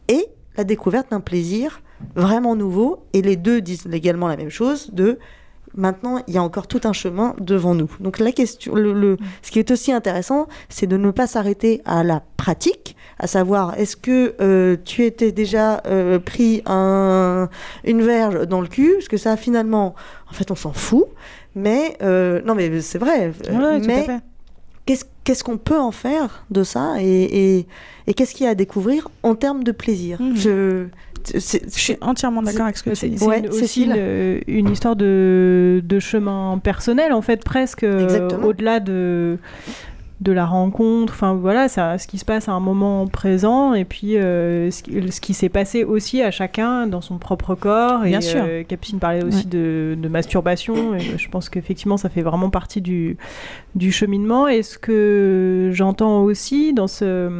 [0.08, 1.82] et la découverte d'un plaisir
[2.14, 3.04] vraiment nouveau.
[3.12, 5.18] Et les deux disent également la même chose de
[5.76, 7.90] maintenant, il y a encore tout un chemin devant nous.
[8.00, 11.80] Donc la question, le, le- ce qui est aussi intéressant, c'est de ne pas s'arrêter
[11.84, 17.48] à la pratique, à savoir est-ce que euh, tu étais déjà euh, pris un,
[17.84, 19.94] une verge dans le cul, parce que ça finalement,
[20.28, 21.04] en fait, on s'en fout.
[21.54, 23.32] Mais euh, non, mais c'est vrai.
[23.50, 24.06] Ouais, mais
[25.24, 26.94] qu'est-ce qu'on peut en faire de ça?
[27.00, 27.66] Et, et,
[28.08, 30.20] et qu'est-ce qu'il y a à découvrir en termes de plaisir?
[30.20, 30.36] Mhm.
[30.36, 30.86] Je
[31.33, 33.18] Je suis entièrement d'accord avec ce que tu C'est dis.
[33.18, 33.92] c'est Ouais, aussi Cécile.
[34.48, 39.38] une, une histoire de, de chemin personnel, en fait, presque, euh, au-delà de,
[40.20, 41.12] de la rencontre.
[41.14, 44.83] Enfin, voilà, ça, ce qui se passe à un moment présent, et puis euh, ce,
[44.83, 48.00] qui- ce qui s'est passé aussi à chacun dans son propre corps.
[48.02, 48.42] Bien et, sûr.
[48.46, 52.80] euh, Capucine parlait aussi de, de masturbation, et je pense qu'effectivement, ça fait vraiment partie
[52.83, 53.16] du,
[53.74, 54.46] du cheminement.
[54.48, 57.30] Et ce que j'entends aussi dans ce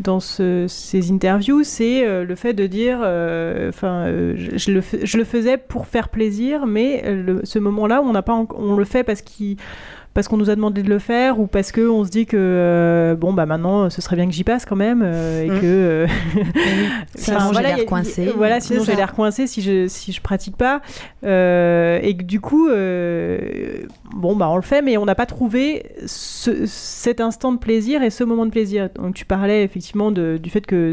[0.00, 4.56] dans ce- ces interviews, c'est euh, le fait de dire, euh, enfin, euh, je,
[5.04, 7.04] je le, faisais pour faire plaisir, mais
[7.44, 9.56] ce moment-là, on n'a pas, on le fait parce qu'il
[10.14, 12.36] parce qu'on nous a demandé de le faire ou parce que on se dit que
[12.38, 15.60] euh, bon bah maintenant ce serait bien que j'y passe quand même euh, et Mm.
[15.60, 16.06] que euh,
[17.16, 18.32] Sinon, enfin, j'ai voilà, l'air coincé.
[18.36, 20.80] voilà sinon j'ai l'air coincé si je si je pratique pas.
[21.24, 23.38] Euh, et que du coup euh,
[24.14, 28.02] bon bah on le fait mais on n'a pas trouvé ce- cet instant de plaisir
[28.02, 28.88] et ce moment de plaisir.
[28.94, 30.92] Donc tu parlais effectivement de- du fait que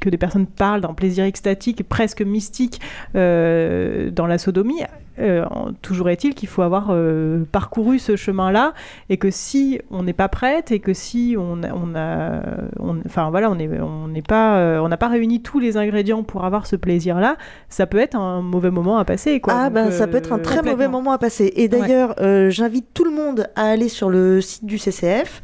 [0.00, 2.80] que des personnes parlent d'un plaisir extatique presque mystique
[3.16, 4.82] euh, dans la sodomie
[5.20, 5.44] euh,
[5.82, 8.72] toujours est-il qu'il faut avoir euh, parcouru ce chemin-là
[9.10, 12.40] et que si on n'est pas prête et que si on a, on a
[12.78, 16.22] on- enfin voilà, on n'est on pas, euh, on n'a pas réuni tous les ingrédients
[16.22, 17.36] pour avoir ce plaisir-là,
[17.68, 19.40] ça peut être un mauvais moment à passer.
[19.40, 19.54] Quoi.
[19.56, 21.52] Ah Donc, ben ça peut être un très mauvais moment à passer.
[21.56, 25.42] Et d'ailleurs, euh, j'invite tout le monde à aller sur le site du CCF,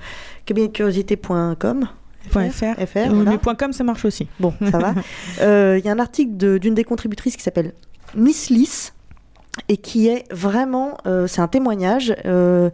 [0.88, 1.88] cabinetdecuriosité.com.
[2.30, 2.74] Point .fr.
[2.86, 3.30] FR, Euh, voilà.
[3.32, 4.28] Mais point .com, ça marche aussi.
[4.40, 4.94] Bon, ça va.
[5.42, 7.72] Euh, Il y a un article de- d'une des contributrices qui s'appelle
[8.16, 8.93] Miss Lys,
[9.68, 12.70] et qui est vraiment, euh, c'est un témoignage euh,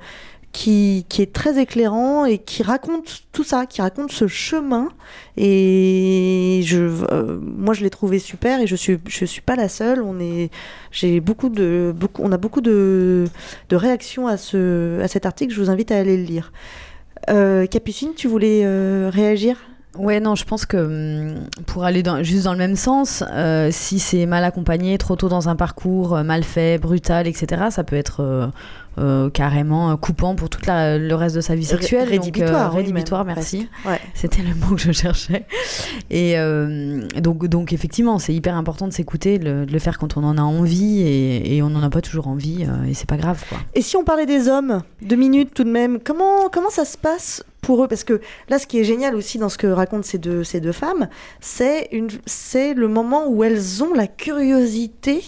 [0.53, 4.89] qui, qui est très éclairant et qui raconte tout ça, qui raconte ce chemin.
[5.37, 9.69] Et je, euh, moi, je l'ai trouvé super et je suis, je suis pas la
[9.69, 10.03] seule.
[10.03, 10.51] On est,
[10.91, 13.27] j'ai beaucoup de, beaucoup, on a beaucoup de,
[13.69, 15.55] de réactions à ce, à cet article.
[15.55, 16.53] Je vous invite à aller le lire.
[17.71, 18.67] Capucine, tu voulais
[19.09, 19.70] réagir?
[19.99, 23.71] Ouais, non, je pense que hum, pour aller dans- juste dans le même sens, euh,
[23.73, 27.83] si c'est mal accompagné, trop tôt dans un parcours, euh, mal fait, brutal, etc., ça
[27.83, 28.47] peut être euh,
[28.99, 32.09] euh, carrément coupant pour tout le reste de sa vie sexuelle.
[32.09, 33.69] Rédhibitoire, rédhibitoire, même, merci.
[33.85, 33.99] Ouais.
[34.15, 35.45] C'était le mot que je cherchais.
[36.11, 36.37] Et
[37.21, 40.43] donc, donc, effectivement, c'est hyper important de s'écouter, de, le faire quand on en a
[40.43, 43.59] envie, et, et on n'en a pas toujours envie, et c'est pas grave, quoi.
[43.75, 46.99] Et si on parlait des hommes, deux minutes tout de même, comment, comment ça se
[46.99, 50.03] passe pour eux Parce que là, ce qui est génial aussi dans ce que racontent
[50.03, 51.09] ces deux, ces deux femmes,
[51.41, 55.23] c'est une- c'est le moment où elles ont la curiosité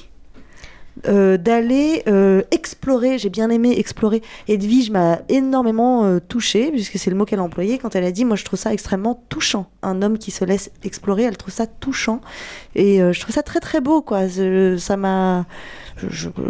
[1.08, 3.16] euh, d'aller euh, explorer.
[3.16, 4.20] J'ai bien aimé explorer.
[4.46, 8.12] Edwige m'a énormément euh, touchée, puisque c'est le mot qu'elle a employé quand elle a
[8.12, 9.70] dit Moi, je trouve ça extrêmement touchant.
[9.82, 12.20] Un homme qui se laisse explorer, elle trouve ça touchant.
[12.74, 14.28] Et euh, je trouve ça très, très beau, quoi.
[14.78, 15.46] Ça m'a.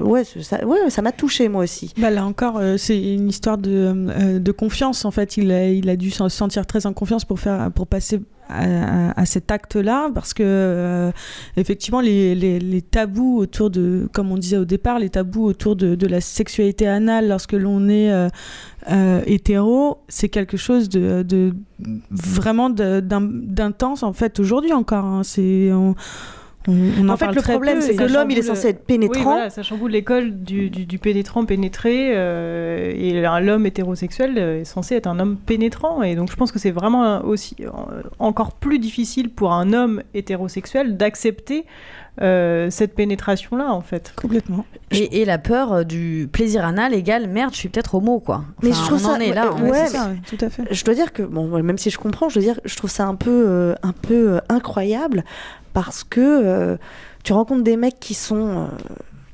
[0.02, 1.92] Ouais, ça, ouais, ça m'a touchée, moi aussi.
[1.98, 5.04] Bah là encore, euh, c'est une histoire de, euh, de confiance.
[5.04, 7.86] En fait, il a, il a dû se sentir très en confiance pour, faire, pour
[7.86, 11.10] passer à, cet acte-là, parce que euh,
[11.56, 16.20] effectivement, les, tabous autour de, comme on disait au départ, les tabous autour de, la
[16.20, 21.54] sexualité anale lorsque l'on est euh, hétéro, c'est quelque chose de,
[22.10, 25.04] vraiment d'intense en fait aujourd'hui encore.
[25.04, 25.22] hein.
[26.68, 29.18] On, en En fait, le problème, c'est que l'homme, il est censé être pénétrant.
[29.18, 32.12] Oui, voilà, ça chamboule l'école du, du- du pénétrant pénétré.
[32.14, 36.02] euh, et l'homme hétérosexuel euh, est censé être un homme pénétrant.
[36.02, 37.68] Et donc, je pense que c'est vraiment aussi euh,
[38.18, 41.64] encore plus difficile pour un homme hétérosexuel d'accepter
[42.20, 44.12] euh, cette pénétration-là, en fait.
[44.20, 44.66] Complètement.
[44.90, 48.44] Et, et la peur euh, du plaisir anal égale merde, je suis peut-être homo, quoi.
[48.62, 49.50] Mais je trouve on ça, en est là.
[49.54, 50.62] ouais, mais- tout à fait.
[50.70, 53.06] Je dois dire que bon, même si je comprends, je veux dire, je trouve ça
[53.06, 55.24] un peu, euh, un peu euh, incroyable
[55.72, 56.76] parce que euh,
[57.24, 58.66] tu rencontres des mecs qui sont euh,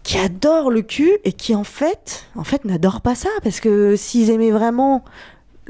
[0.05, 3.97] qui adorent le cul et qui en fait, en fait, n'adorent pas ça parce que
[3.97, 5.05] s'ils aimaient vraiment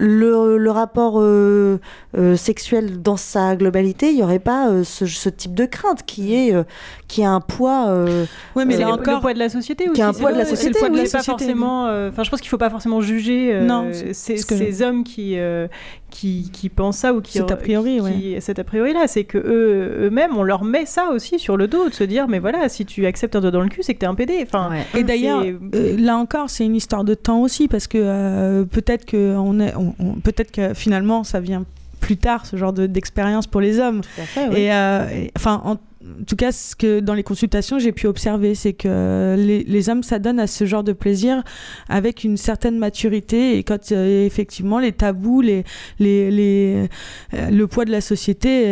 [0.00, 1.80] le, le rapport euh,
[2.16, 6.04] euh, sexuel dans sa globalité, il n'y aurait pas euh, ce, ce type de crainte
[6.06, 6.62] qui est euh,
[7.08, 7.88] qui a un poids.
[7.88, 10.02] euh, Ouais, mais C'est là encore- le poids de la société Qui aussi.
[10.02, 10.98] a un poids de la société, le poids de oui.
[10.98, 11.30] la- pas société.
[11.44, 11.87] forcément.
[11.88, 15.37] euh, Enfin, je pense qu'il faut pas forcément juger euh, Non, ces, que- hommes qui,
[15.37, 15.66] euh,
[16.10, 19.24] qui qui pensent ça ou qui Cet a priori, qui, cet a priori là, c'est
[19.24, 22.38] que eux eux-mêmes, on leur met ça aussi sur le dos de se dire, mais
[22.38, 24.40] voilà, si tu acceptes un doigt dans le cul, c'est que t'es un PD.
[24.42, 27.98] Enfin, Et d'ailleurs, c'est- euh, là encore, c'est une histoire de temps aussi, parce que
[28.00, 31.64] euh, peut-être que on est, on- on- peut-être que finalement, ça vient
[32.00, 34.02] plus tard, ce genre de- d'expérience pour les hommes.
[34.04, 34.60] fait, oui.
[34.60, 35.78] Et euh, et- enfin,
[36.20, 39.88] en, tout cas, ce que dans les consultations j'ai pu observer, c'est que les, les
[39.88, 41.42] hommes s'adonnent à ce genre de plaisir
[41.88, 45.64] avec une certaine maturité, et quand euh, effectivement les tabous, les,
[45.98, 46.88] les, les,
[47.34, 48.64] euh, le poids de la société,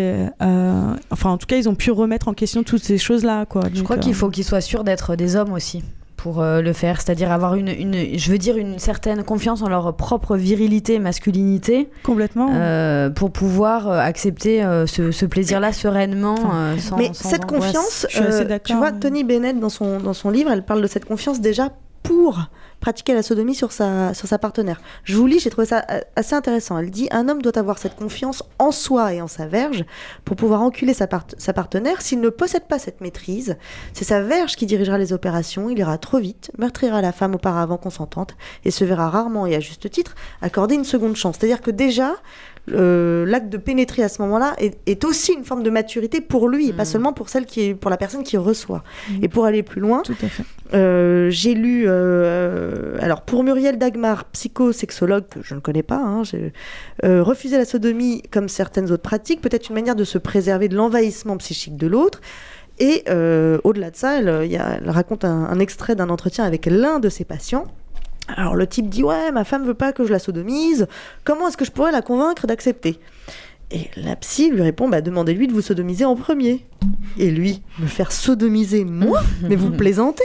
[0.42, 3.62] euh, enfin, en tout cas, ils ont pu remettre en question toutes ces choses-là, quoi.
[3.72, 5.82] Je crois qu'il faut qu'ils soient sûrs d'être des hommes aussi
[6.26, 9.68] pour euh, le faire, c'est-à-dire avoir une, une, je veux dire, une certaine confiance en
[9.68, 16.34] leur propre virilité, masculinité, complètement, euh, pour pouvoir euh, accepter euh, ce, ce plaisir-là sereinement,
[16.52, 16.96] euh, sans.
[16.96, 17.66] Mais sans cette angoisse.
[17.66, 18.90] confiance, Je suis assez euh, d'accord, tu vois.
[18.90, 21.68] Tony Bennett, dans son, dans son livre, elle parle de cette confiance déjà
[22.02, 22.40] pour
[22.80, 24.80] pratiquer la sodomie sur sa, sur sa partenaire.
[25.04, 26.78] Je vous lis, j'ai trouvé ça euh, assez intéressant.
[26.78, 29.84] Elle dit Un homme doit avoir cette confiance en soi et en sa verge
[30.24, 32.02] pour pouvoir enculer sa, part- sa partenaire.
[32.02, 33.56] S'il ne possède pas cette maîtrise,
[33.92, 35.68] c'est sa verge qui dirigera les opérations.
[35.70, 39.60] Il ira trop vite, meurtrira la femme auparavant consentante et se verra rarement et à
[39.60, 41.36] juste titre accorder une seconde chance.
[41.38, 42.14] C'est-à-dire que déjà,
[42.72, 46.48] euh, l'acte de pénétrer à ce moment-là est, est aussi une forme de maturité pour
[46.48, 48.82] lui et pas seulement pour celle qui est pour la personne qui reçoit.
[49.22, 50.02] Et pour aller plus loin,
[50.74, 56.22] euh, j'ai lu euh, alors pour Muriel Dagmar, psychosexologue que je ne connais pas, hein,
[57.04, 60.68] euh, refuser la sodomie comme certaines autres pratiques peut être une manière de se préserver
[60.68, 62.20] de l'envahissement psychique de l'autre.
[62.78, 63.04] Et
[63.64, 66.66] au-delà de ça, elle, il y a- elle raconte un, un extrait d'un entretien avec
[66.66, 67.64] l'un de ses patients.
[68.28, 70.86] Alors le type dit ouais, ma femme veut pas que je la sodomise.
[71.24, 72.98] Comment est-ce que je pourrais la convaincre d'accepter?
[73.72, 76.64] Et la psy lui répond bah demandez-lui de vous sodomiser en premier.
[77.18, 80.24] Et lui, me faire sodomiser moi Mais vous plaisantez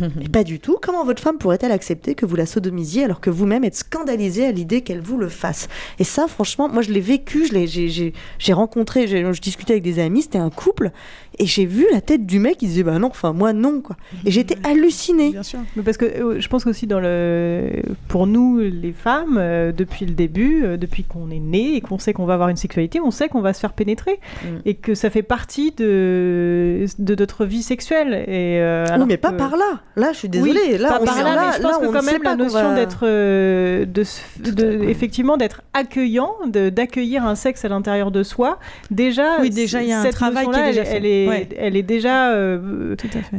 [0.00, 0.76] Mais pas du tout.
[0.82, 4.50] Comment votre femme pourrait-elle accepter que vous la sodomisiez alors que vous-même êtes scandalisé à
[4.50, 5.68] l'idée qu'elle vous le fasse?
[6.00, 10.00] Et ça, franchement, moi je l'ai vécu, je l'ai, j'ai, rencontré, je discutais avec des
[10.00, 10.90] amis, c'était un couple,
[11.38, 13.96] et j'ai vu la tête du mec, il disait bah non, enfin moi non quoi.
[14.24, 15.30] Et j'étais hallucinée.
[15.30, 15.60] Bien sûr.
[15.76, 20.12] Mais parce que euh, je pense dans le pour nous les femmes euh, depuis le
[20.12, 23.00] début euh, depuis qu'on est né et qu'on sait qu'on va avoir une sexualité sexualité,
[23.00, 24.46] on sait qu'on va se faire pénétrer Mm.
[24.64, 28.14] et que ça fait partie de, de notre vie sexuelle.
[28.26, 29.80] Et, euh, Oui, mais pas par là.
[29.96, 30.60] Là, je suis désolée.
[30.72, 32.36] Oui, là, pas on par là, là, mais je pense là, que quand même la
[32.36, 38.10] notion va- d'être, euh, de, se- de- effectivement, d'être accueillant, d'accueillir un sexe à l'intérieur
[38.10, 38.58] de soi,
[38.90, 40.96] déjà, Oui, déjà, il y a un travail qui est déjà elle, fait.
[40.96, 41.48] elle est, Ouais.
[41.58, 42.94] elle est déjà euh,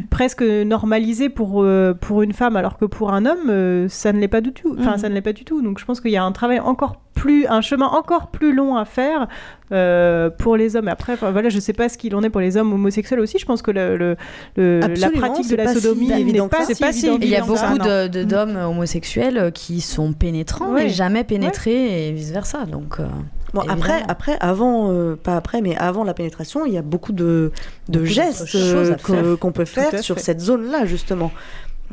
[0.09, 4.27] presque normalisée pour euh, pour une femme, alors que pour un homme, ça ne l'est
[4.27, 4.75] pas du tout.
[4.79, 4.97] Enfin, Mhm.
[4.97, 5.61] ça ne l'est pas du tout.
[5.61, 8.77] Donc, je pense qu'il y a un travail encore plus, un chemin encore plus long
[8.77, 9.27] à faire
[9.71, 10.87] euh, pour les hommes.
[10.87, 13.37] Après, voilà, je sais pas ce qu'il en est pour les hommes homosexuels aussi.
[13.39, 14.17] Je pense que le, le-
[14.57, 17.19] le- la pratique de la si sodomie évident n'est pas, c'est pas si évident.
[17.21, 20.87] Il y a beaucoup de- d'hommes homosexuels qui sont pénétrants Ouais.
[20.87, 22.65] et jamais pénétrés et vice versa.
[22.65, 23.05] Donc, euh,
[23.53, 27.11] Bon, après, après, avant, euh, pas après, mais avant la pénétration, il y a beaucoup
[27.11, 27.51] de,
[27.89, 30.21] de Beaucoup gestes euh, qu'on peut faire sur fait.
[30.21, 31.31] cette zone-là, justement.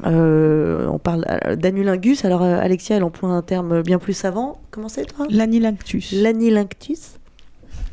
[0.06, 1.24] Euh, on parle
[1.56, 2.24] d'anulingus.
[2.24, 4.60] Alors, Alexia, elle emploie un terme bien plus savant.
[4.70, 5.26] Comment c'est, toi?
[5.28, 6.12] L'anilintus.
[6.12, 7.17] L'anilingus.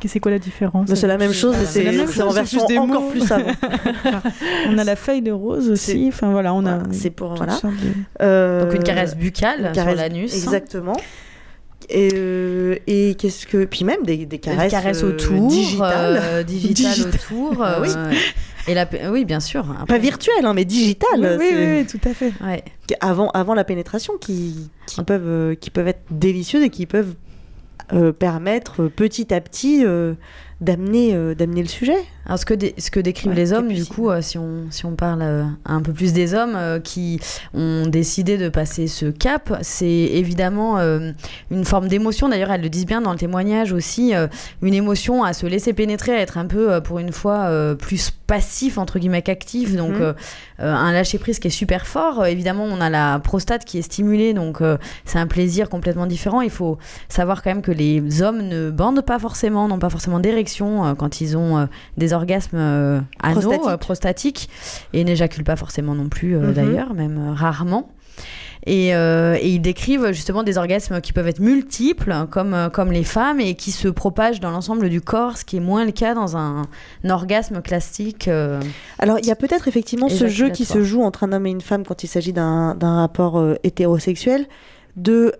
[0.07, 2.21] C'est quoi la différence Mais C'est la même chose, c'est mais c'est la même c'est
[2.21, 3.09] en chose, c'est version juste des encore mots.
[3.09, 3.51] plus savant.
[4.69, 6.05] On a la feuille de rose aussi.
[6.07, 6.79] Enfin voilà, on a.
[6.91, 7.59] C'est pour- voilà.
[8.21, 10.33] Euh, donc une caresse buccale une sur l'anus.
[10.33, 10.37] hein.
[10.37, 10.97] Exactement.
[11.89, 13.65] Et, euh, et qu'est-ce que.
[13.65, 16.19] Puis même des, des caresses, caresse euh, autour, digitales.
[16.23, 17.13] euh, digitale Digitales.
[17.13, 17.63] autour.
[17.63, 17.89] Ah oui.
[18.67, 19.63] et la, oui, bien sûr.
[19.65, 21.37] Pas Après, virtuelles, hein, mais digitales.
[21.39, 22.31] Oui, oui, oui, tout à fait.
[22.43, 22.63] ouais.
[23.01, 27.13] avant, avant la pénétration qui, qui, peuvent, qui peuvent être délicieuses et qui peuvent
[27.93, 30.13] euh, permettre euh, petit à petit euh,
[30.61, 31.97] d'amener d'amener le sujet.
[32.25, 34.85] Alors ce que, dé- ce que décrivent Ouais, les hommes, du coup, si, on, si
[34.85, 35.21] on parle
[35.65, 37.19] un peu plus des hommes qui
[37.53, 40.79] ont décidé de passer ce cap, c'est évidemment
[41.51, 42.29] une forme d'émotion.
[42.29, 44.13] D'ailleurs, elles le disent bien dans le témoignage aussi,
[44.61, 48.77] une émotion à se laisser pénétrer, à être un peu, pour une fois, plus passif,
[48.77, 49.75] entre guillemets, qu'actif.
[49.75, 50.01] Donc, Mhm.
[50.01, 50.13] euh,
[50.61, 52.21] euh, un lâcher-prise qui est super fort.
[52.21, 56.05] Euh, évidemment, on a la prostate qui est stimulée, donc euh, c'est un plaisir complètement
[56.07, 56.41] différent.
[56.41, 56.77] Il faut
[57.09, 61.21] savoir quand même que les hommes ne bandent pas forcément, n'ont pas forcément d'érection quand
[61.21, 64.49] ils ont des orgasmes euh, anaux, Prostatiques.
[64.93, 66.53] et n'éjaculent pas forcément non plus, Mhm.
[66.53, 67.89] d'ailleurs, même rarement.
[68.67, 72.91] Et, euh, et ils décrivent justement des orgasmes qui peuvent être multiples, comme, euh, comme
[72.91, 75.91] les femmes, et qui se propagent dans l'ensemble du corps, ce qui est moins le
[75.91, 76.63] cas dans un,
[77.03, 78.27] un orgasme classique.
[78.27, 78.59] euh,
[78.97, 81.51] Alors, il y a peut-être effectivement ce jeu qui se joue entre un homme et
[81.51, 84.47] une femme quand il s'agit d'un rapport hétérosexuel.
[84.95, 85.33] De.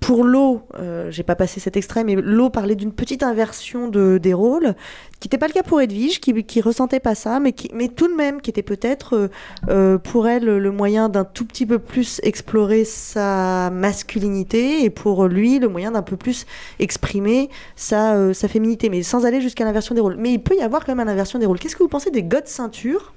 [0.00, 4.18] Pour l'eau, euh, j'ai pas passé cet extrait, mais l'eau parlait d'une petite inversion de,
[4.18, 4.74] des rôles,
[5.20, 8.14] qui n'était pas le cas pour Edwige, qui, ressentait pas ça, mais, qui, tout de
[8.14, 9.28] même, qui était peut-être euh,
[9.68, 15.26] euh, pour elle le moyen d'un tout petit peu plus explorer sa masculinité, et pour
[15.26, 16.46] lui le moyen d'un peu plus
[16.78, 20.16] exprimer sa, euh, sa féminité, mais sans aller jusqu'à l'inversion des rôles.
[20.18, 21.58] Mais il peut y avoir quand même une inversion des rôles.
[21.58, 23.12] Qu'est-ce que vous pensez des God ceinture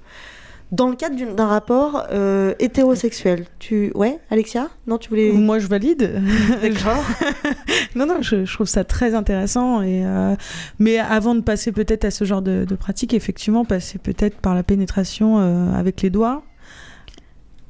[0.76, 4.70] dans le cadre d'un rapport euh, hétérosexuel Tu ouais, Alexia?
[4.88, 6.22] Non, tu voulais Moi, je valide.
[6.62, 7.04] D'accord.
[7.96, 9.82] non, non, je, je trouve ça très intéressant.
[9.82, 10.36] Et, euh,
[10.80, 14.54] mais avant de passer peut-être à ce genre de, de pratique, effectivement, passer peut-être par
[14.54, 16.44] la pénétration euh, avec les doigts.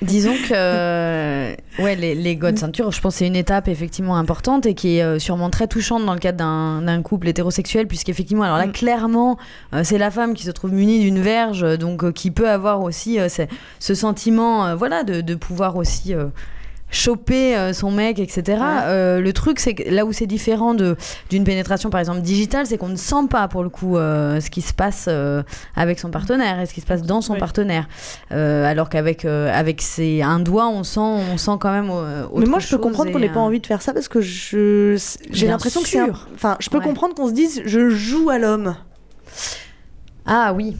[0.01, 4.15] Disons que euh, ouais, les, les God ceintures, je pense que c'est une étape effectivement
[4.15, 7.85] importante et qui est euh, sûrement très touchante dans le cadre d'un d'un couple hétérosexuel,
[7.85, 8.71] puisqu'effectivement, alors là, Mm.
[8.71, 9.37] clairement,
[9.73, 12.49] euh, c'est la femme qui se trouve munie d'une verge, euh, donc euh, qui peut
[12.49, 13.27] avoir aussi euh,
[13.79, 16.13] ce, sentiment euh, voilà, de, de pouvoir aussi.
[16.91, 18.61] Choper euh, son mec, etc.
[18.83, 22.77] Euh, le truc, c'est que là où c'est différent d'une pénétration, par exemple, digitale, c'est
[22.77, 25.43] qu'on ne sent pas, pour le coup, euh, ce qui se passe euh,
[25.75, 27.39] avec son partenaire et ce qui se passe dans son Oui.
[27.39, 27.87] partenaire.
[28.31, 32.59] Alors qu'avec avec ses, un doigt, on sent, on sent quand même autre Mais moi,
[32.59, 34.95] je peux comprendre qu'on n'ait pas envie de faire ça parce que je
[35.31, 36.01] j'ai l'impression que c'est
[36.33, 36.83] enfin, je peux Ouais.
[36.83, 38.75] comprendre qu'on se dise je joue à l'homme.
[40.25, 40.77] Ah oui.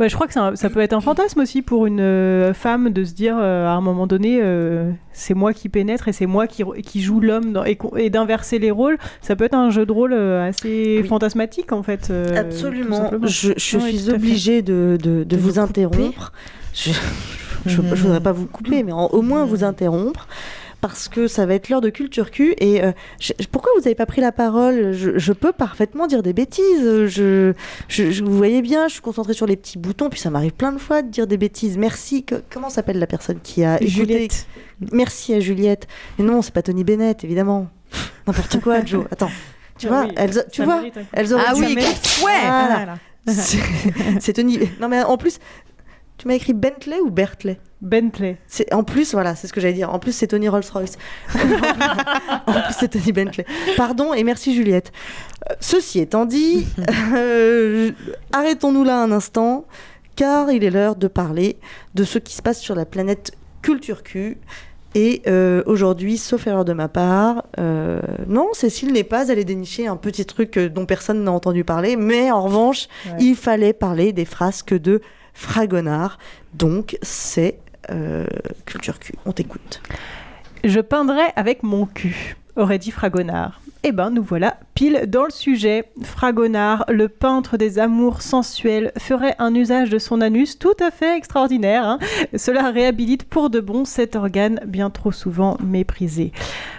[0.00, 2.90] Ouais, je crois que ça, ça peut être un fantasme aussi pour une euh, femme
[2.90, 6.26] de se dire euh, à un moment donné, euh, c'est moi qui pénètre et c'est
[6.26, 8.96] moi qui, qui joue l'homme dans- et, d'inverser les rôles.
[9.20, 11.06] Ça peut être un jeu de rôle assez Oui.
[11.06, 12.08] fantasmatique en fait.
[12.10, 13.10] euh, Absolument.
[13.24, 16.32] Je, suis obligée de, de, de De vous, interrompre.
[16.74, 16.90] Je
[17.66, 20.26] je ne voudrais pas vous couper, mais en- au moins vous interrompre.
[20.82, 22.54] Parce que ça va être l'heure de culture Q.
[22.58, 22.90] Et euh,
[23.20, 24.92] je- pourquoi vous n'avez pas pris la parole?
[24.92, 27.06] Je, je peux parfaitement dire des bêtises.
[27.06, 27.52] Je,
[27.88, 30.10] je, je- vous voyez bien, je suis concentrée sur les petits boutons.
[30.10, 31.78] Puis ça m'arrive plein de fois de dire des bêtises.
[31.78, 32.24] Merci.
[32.24, 33.88] Que- comment s'appelle la personne qui a écouté?
[33.88, 34.46] Juliette.
[34.92, 35.86] Merci à Juliette.
[36.18, 37.68] Mais non, c'est pas Tony Bennett, évidemment.
[38.26, 39.04] N'importe quoi, Joe.
[39.10, 39.30] Attends.
[39.78, 41.76] Tu Ah vois, oui, elles, tu vois, mérite elles auraient Ah oui,
[42.20, 42.94] Voilà.
[43.28, 43.58] C'est
[44.20, 44.58] c'est Tony.
[44.80, 45.38] Non, mais en plus,
[46.18, 48.38] tu m'as écrit Bentley ou Bertley Bentley.
[48.46, 50.96] c'est en plus voilà c'est ce que j'allais dire en plus c'est Tony Rolls Royce
[52.46, 53.44] en plus c'est Tony Bentley
[53.76, 54.92] pardon et merci Juliette
[55.50, 56.66] Euh, ceci étant dit
[57.14, 57.90] euh,
[58.32, 59.64] arrêtons-nous là un instant
[60.14, 61.56] car il est l'heure de parler
[61.94, 64.38] de ce qui se passe sur la planète Culture Q
[64.94, 69.86] Et euh, aujourd'hui, sauf erreur de ma part, euh, non, Cécile n'est pas allée dénicher
[69.86, 73.16] un petit truc dont personne n'a entendu parler, mais en revanche, Ouais.
[73.20, 75.00] il fallait parler des frasques de
[75.32, 76.18] Fragonard.
[76.52, 77.58] Donc, c'est
[78.66, 79.14] Culture Q.
[79.26, 79.82] On t'écoute.
[80.64, 83.60] Je peindrai avec mon cul, aurait dit Fragonard.
[83.84, 85.86] Eh ben, nous voilà pile dans le sujet.
[86.02, 91.16] Fragonard, le peintre des amours sensuels, ferait un usage de son anus tout à fait
[91.16, 91.84] extraordinaire.
[91.84, 91.98] hein.
[92.36, 96.30] Cela réhabilite pour de bon cet organe bien trop souvent méprisé.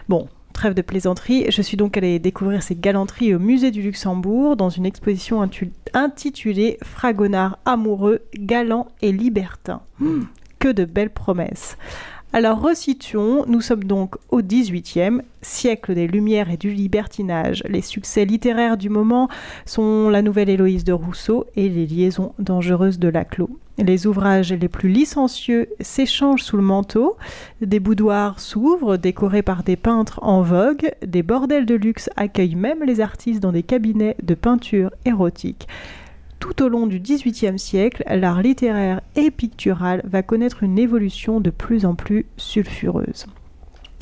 [0.08, 0.28] Bon.
[0.54, 4.70] Trêve de plaisanterie, je suis donc allée découvrir ces galanteries au musée du Luxembourg dans
[4.70, 5.41] une exposition
[5.95, 9.82] intitulée Fragonard amoureux, galant et libertin.
[9.99, 10.22] Hmm,
[10.68, 11.78] de belles promesses.
[12.36, 17.61] Alors resituons, nous sommes donc au XVIIIe, siècle des Lumières et du libertinage.
[17.70, 19.30] Les succès littéraires du moment
[19.68, 23.59] sont la nouvelle Héloïse de Rousseau et les liaisons dangereuses de Laclos.
[23.78, 27.18] Les ouvrages les plus licencieux s'échangent sous le manteau,
[27.61, 32.84] des boudoirs s'ouvrent, décorés par des peintres en vogue, des bordels de luxe accueillent même
[32.84, 35.68] les artistes dans des cabinets de peinture érotique.
[36.44, 41.50] Tout au long du XVIIIe siècle, l'art littéraire et pictural va connaître une évolution de
[41.50, 43.28] plus en plus sulfureuse.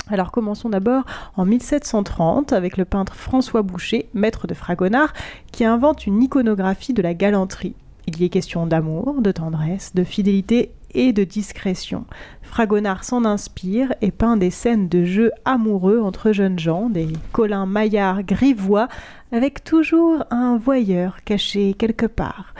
[0.08, 1.04] Alors commençons d'abord
[1.36, 5.12] en 1730 avec le peintre François Boucher, maître de Fragonard,
[5.52, 7.76] qui invente une iconographie de la galanterie.
[8.08, 12.04] Il y est question d'amour, de tendresse, de fidélité et de discrétion.
[12.42, 17.66] Fragonard s'en inspire et peint des scènes de jeux amoureux entre jeunes gens, des Colin
[17.66, 18.88] Maillard grivois,
[19.32, 22.54] avec toujours un voyeur caché quelque part.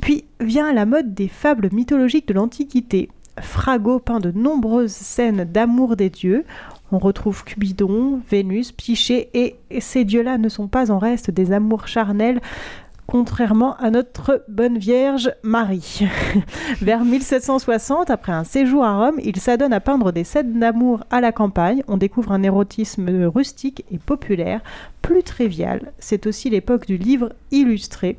[0.00, 3.08] Puis vient la mode des fables mythologiques de l'Antiquité.
[3.40, 6.44] Frago peint de nombreuses scènes d'amour des dieux.
[6.92, 11.88] On retrouve Cupidon, Vénus, Psyché, et ces dieux-là ne sont pas en reste des amours
[11.88, 12.40] charnels,
[13.06, 16.00] contrairement à notre bonne Vierge Marie.
[16.80, 21.20] Vers 1760, après un séjour à Rome, il s'adonne à peindre des scènes d'amour à
[21.20, 21.82] la campagne.
[21.88, 24.60] On découvre un érotisme rustique et populaire,
[25.02, 25.92] plus trivial.
[25.98, 28.18] C'est aussi l'époque du livre illustré.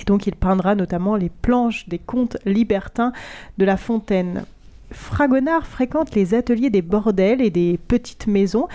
[0.00, 3.12] Et donc il peindra notamment les planches des contes libertins
[3.58, 4.44] de La Fontaine.
[4.92, 8.66] Fragonard fréquente les ateliers des bordels et des petites maisons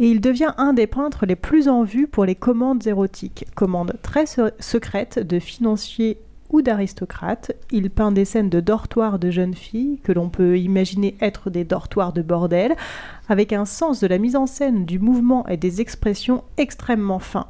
[0.00, 3.94] et il devient un des peintres les plus en vue pour les commandes érotiques, commandes
[4.02, 7.52] très se- secrètes de financiers ou d'aristocrates.
[7.70, 11.62] Il peint des scènes de dortoirs de jeunes filles, que l'on peut imaginer être des
[11.64, 12.74] dortoirs de bordel,
[13.28, 17.46] avec un sens de la mise en scène, du mouvement et des expressions extrêmement fins.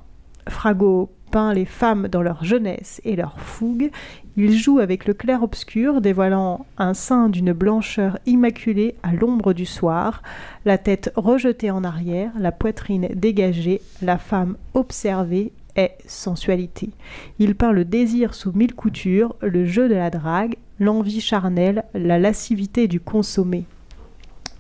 [0.48, 3.90] Frago peint les femmes dans leur jeunesse et leur fougue.
[4.36, 10.22] Il joue avec le clair-obscur, dévoilant un sein d'une blancheur immaculée à l'ombre du soir,
[10.64, 16.90] la tête rejetée en arrière, la poitrine dégagée, la femme observée est sensualité.
[17.38, 22.18] Il peint le désir sous mille coutures, le jeu de la drague, l'envie charnelle, la
[22.18, 23.66] lascivité du consommé.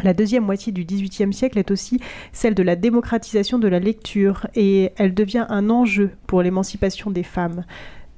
[0.02, 2.00] La deuxième moitié du XVIIIe siècle est aussi
[2.32, 7.22] celle de la démocratisation de la lecture et elle devient un enjeu pour l'émancipation des
[7.22, 7.64] femmes.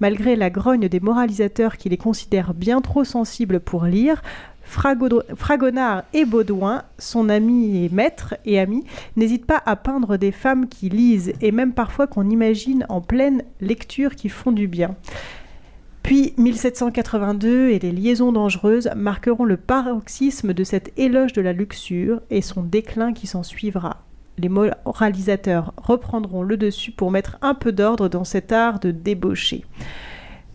[0.00, 4.22] Malgré la grogne des moralisateurs qui les considèrent bien trop sensibles pour lire,
[4.64, 8.84] Frago- Fragonard et Baudouin, son ami et maître et ami,
[9.16, 13.42] n'hésitent pas à peindre des femmes qui lisent et même parfois qu'on imagine en pleine
[13.60, 14.96] lecture qui font du bien.
[16.02, 22.20] Puis 1782 et les liaisons dangereuses marqueront le paroxysme de cet éloge de la luxure
[22.30, 24.02] et son déclin qui s'en suivra.
[24.38, 29.64] Les moralisateurs reprendront le dessus pour mettre un peu d'ordre dans cet art de débaucher.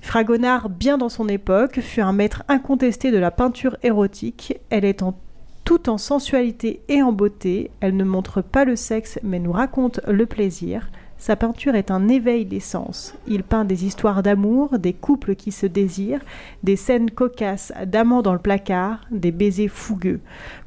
[0.01, 4.59] Fragonard, bien dans son époque, fut un maître incontesté de la peinture érotique.
[4.69, 5.17] Elle est en
[5.63, 7.71] tout en sensualité et en beauté.
[7.81, 10.89] Elle ne montre pas le sexe, mais nous raconte le plaisir.
[11.19, 13.15] Sa peinture est un éveil des sens.
[13.27, 16.21] Il peint des histoires d'amour, des couples qui se désirent,
[16.63, 20.19] des scènes cocasses d'amants dans le placard, des baisers fougueux.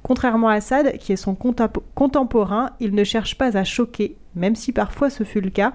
[0.02, 1.36] Contrairement à Sade, qui est son
[1.94, 5.72] contemporain, il ne cherche pas à choquer, même si parfois ce fut le cas.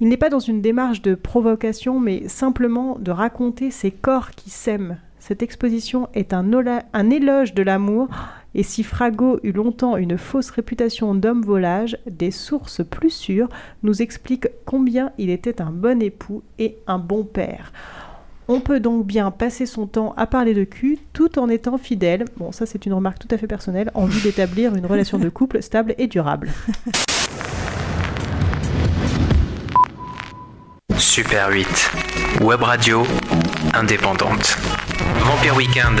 [0.00, 4.50] Il n'est pas dans une démarche de provocation, mais simplement de raconter ces corps qui
[4.50, 4.98] s'aiment.
[5.18, 8.08] Cette exposition est un éloge de l'amour,
[8.54, 13.48] et si Frago eut longtemps une fausse réputation d'homme volage, des sources plus sûres
[13.82, 17.72] nous expliquent combien il était un bon époux et un bon père.
[18.48, 22.24] On peut donc bien passer son temps à parler de cul tout en étant fidèle,
[22.36, 25.28] bon ça c'est une remarque tout à fait personnelle, en vue d'établir une relation de
[25.28, 26.50] couple stable et durable.
[30.98, 31.90] Super 8.
[32.42, 33.04] Web radio
[33.74, 34.58] indépendante.
[35.20, 36.00] Vampire Weekend.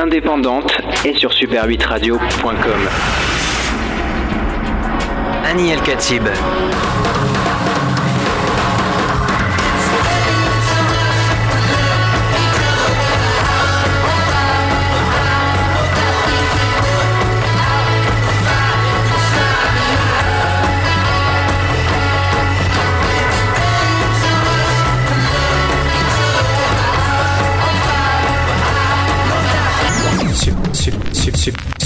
[0.00, 2.88] indépendante et sur super8radio.com.
[5.44, 6.22] Annie El Khatib.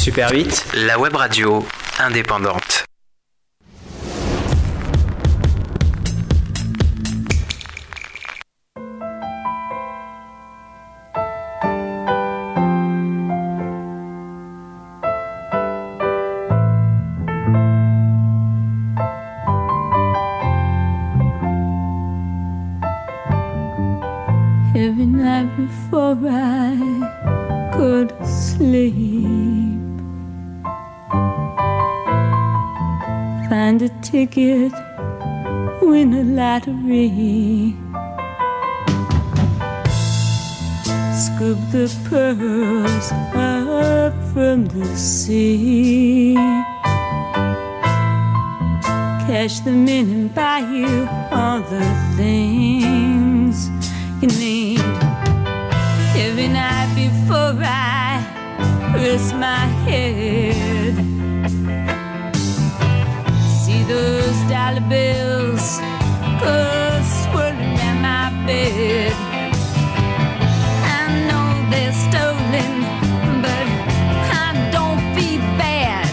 [0.04, 1.66] Super 8, la web radio
[1.98, 2.63] indépendante.
[54.20, 54.80] you need.
[56.16, 58.22] Every night before I
[58.94, 60.94] rest my head,
[63.60, 65.78] see those dollar bills
[66.40, 66.56] go
[67.18, 69.12] swirling at my bed.
[70.96, 72.72] I know they're stolen,
[73.44, 73.66] but
[74.42, 75.00] I don't
[75.58, 76.08] bad.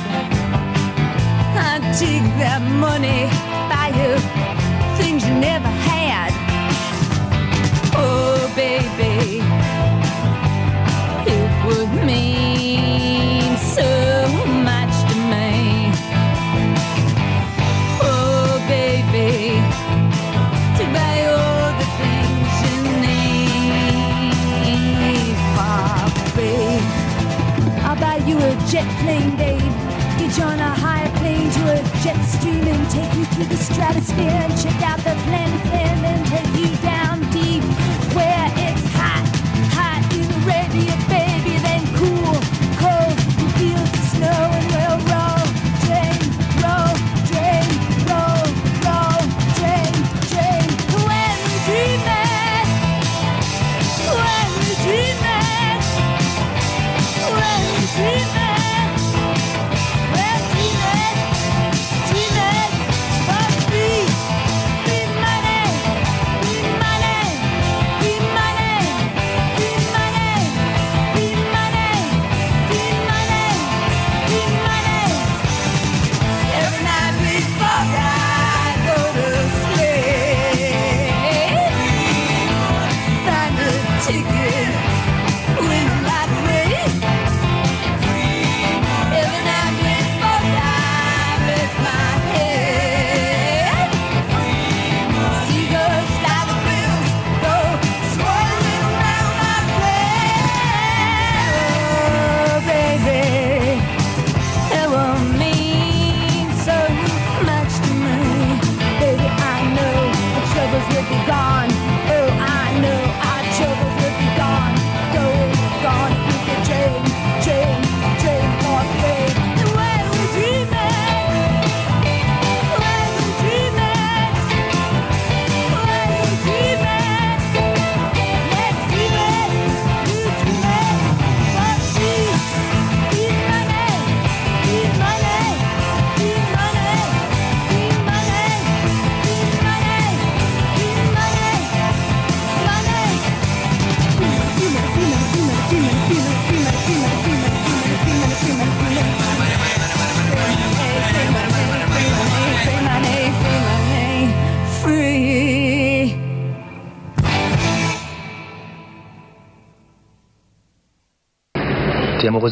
[1.56, 3.41] I take that money.
[33.52, 36.91] the stratosphere and check out the planet and tell you down.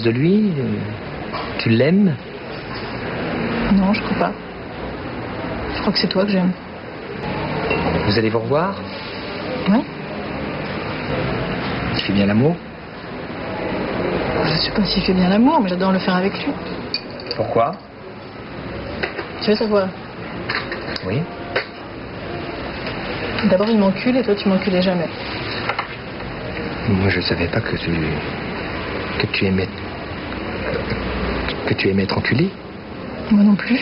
[0.03, 0.63] de lui euh,
[1.59, 2.15] Tu l'aimes?
[3.73, 4.31] Non, je crois pas.
[5.75, 6.51] Je crois que c'est toi que j'aime.
[8.05, 8.75] Vous allez vous revoir?
[9.69, 9.83] Oui.
[11.97, 12.55] Tu fais bien l'amour?
[14.45, 16.51] Je sais pas s'il fait bien l'amour, mais j'adore le faire avec lui.
[17.35, 17.75] Pourquoi?
[19.41, 19.87] Tu veux savoir?
[21.05, 21.21] Oui.
[23.49, 25.07] D'abord, il m'encule et toi, tu m'enculais jamais.
[26.89, 27.91] Moi, je savais pas que tu.
[29.19, 29.67] que tu aimais
[31.69, 32.49] que tu aimais être enculé.
[33.29, 33.79] Moi non plus.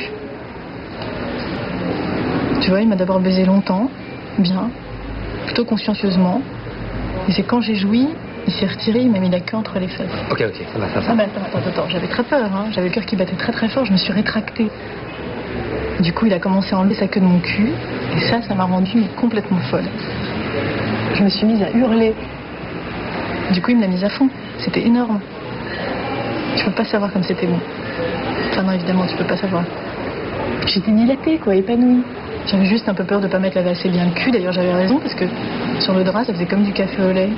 [2.61, 3.89] Tu vois, il m'a d'abord baisé longtemps,
[4.39, 4.69] bien,
[5.45, 6.41] plutôt consciencieusement.
[7.29, 8.09] Et c'est quand j'ai joui,
[8.45, 10.11] il s'est retiré, il m'a mis la queue entre les fesses.
[10.29, 11.05] Ok, ok, ça va, ça va.
[11.09, 12.65] Ah mais attends, attends, attends, j'avais très peur, hein.
[12.71, 14.67] j'avais le cœur qui battait très très fort, je me suis rétractée.
[16.01, 17.69] Du coup, il a commencé à enlever sa queue de mon cul,
[18.15, 19.87] et ça, ça m'a rendue complètement folle.
[21.15, 22.13] Je me suis mise à hurler.
[23.53, 24.29] Du coup, il me l'a mise à fond.
[24.59, 25.21] C'était énorme.
[26.57, 27.59] Tu peux pas savoir comme c'était bon.
[28.51, 29.63] Enfin non, évidemment, tu peux pas savoir.
[30.65, 32.03] J'étais dilatée, quoi, épanouie.
[32.47, 34.31] J'avais juste un peu peur de pas mettre la assez bien le cul.
[34.31, 35.25] D'ailleurs, j'avais raison, parce que
[35.79, 37.29] sur le drap, ça faisait comme du café au lait.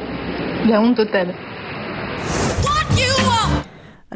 [0.68, 1.28] La honte totale.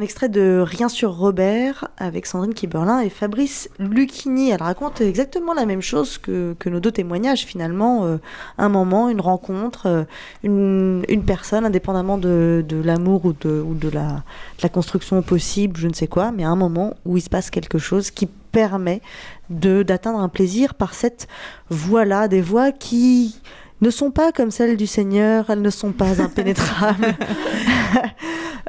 [0.03, 4.49] Extrait de Rien sur Robert avec Sandrine Kiberlin et Fabrice Lucchini.
[4.49, 8.05] Elle raconte exactement la même chose que, que nos deux témoignages finalement.
[8.05, 8.17] Euh,
[8.57, 10.03] un moment, une rencontre, euh,
[10.43, 14.23] une, une personne, indépendamment de, de l'amour ou, de, la,
[14.69, 18.11] construction possible, je ne sais quoi, mais un moment où il se passe quelque chose
[18.11, 19.01] qui permet
[19.49, 21.27] d'atteindre un plaisir par cette
[21.69, 23.39] voie-là, des voies qui
[23.83, 27.15] ne sont pas comme celles du Seigneur, elles ne sont pas impénétrables.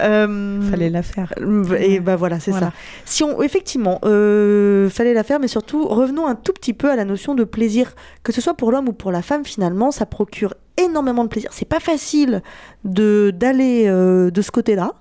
[0.00, 1.32] Euh, Fallait la faire.
[1.78, 2.66] Et bah voilà, c'est Voilà.
[2.68, 2.72] ça.
[3.04, 6.96] Si on, effectivement, euh, fallait la faire, mais surtout, revenons un tout petit peu à
[6.96, 7.94] la notion de plaisir,
[8.24, 10.54] que ce soit pour l'homme ou pour la femme, finalement, ça procure
[10.84, 11.50] énormément de plaisir.
[11.52, 12.42] C'est pas facile
[12.84, 14.94] de d'aller euh, de ce côté-là.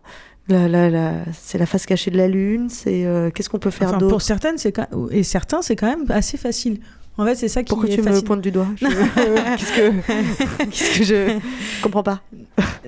[0.48, 2.70] La, la, la- c'est la face cachée de la lune.
[2.70, 4.12] C'est qu'est-ce qu'on peut faire Enfin, d'autre?
[4.12, 6.80] pour certaines, c'est et certains, c'est quand même assez facile.
[7.18, 8.24] En fait, c'est ça qui Pourquoi est tu me facile.
[8.26, 8.86] pointes du doigt Je-
[10.66, 11.40] Qu'est-ce que je
[11.82, 12.22] comprends pas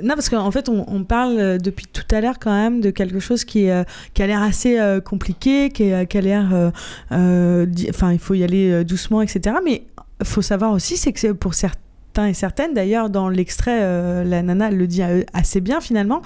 [0.02, 2.90] Non, parce qu'en fait, on, on parle euh, depuis tout à l'heure quand même de
[2.90, 3.84] quelque chose qui, euh,
[4.16, 6.72] qui a l'air assez euh, compliqué, qui, est- qui a l'air.
[7.12, 9.58] euh, Enfin, il faut y aller doucement, etc.
[9.64, 9.84] Mais
[10.22, 14.72] il faut savoir aussi, c'est que pour certains et certaines, d'ailleurs, dans l'extrait, la nana
[14.72, 15.02] le dit
[15.34, 16.22] assez bien finalement,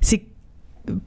[0.00, 0.22] c'est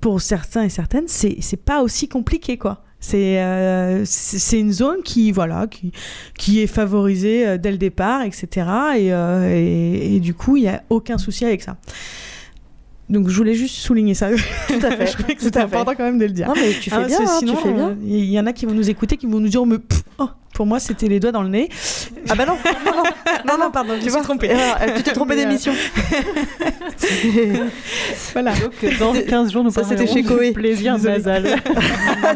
[0.01, 2.81] pour certains et certaines, c'est pas aussi compliqué, quoi.
[3.07, 5.91] C'est euh, c'est une zone qui voilà qui,
[6.39, 8.47] qui est favorisée euh, dès le départ, etc.
[8.97, 11.77] Et, euh, et, et du coup, il n'y a aucun souci avec ça.
[13.07, 14.31] Donc je voulais juste souligner ça.
[14.31, 15.05] Tout à fait.
[15.05, 15.65] je trouvais que c'était fait.
[15.65, 16.47] important quand même de le dire.
[16.47, 17.95] Non, mais tu fais parce bien, hein, sinon, tu fais bien.
[18.03, 20.01] Il y en a qui vont nous écouter, qui vont nous dire oh, mais, pff,
[20.17, 21.69] oh, pour moi c'était les doigts dans le nez.
[22.29, 23.03] Ah bah non, non, non,
[23.45, 24.05] non, non, pardon, tu
[24.47, 25.73] erreur, euh, tu t'es trompé euh, d'émission.
[28.33, 28.53] voilà.
[28.53, 31.61] Donc dans 15 jours, nous Ça, c'était chez plaisir nasal.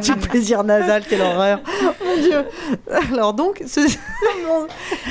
[0.02, 1.62] du plaisir nasal, quelle horreur.
[2.06, 2.44] Mon Dieu.
[3.14, 3.80] Alors donc, ce-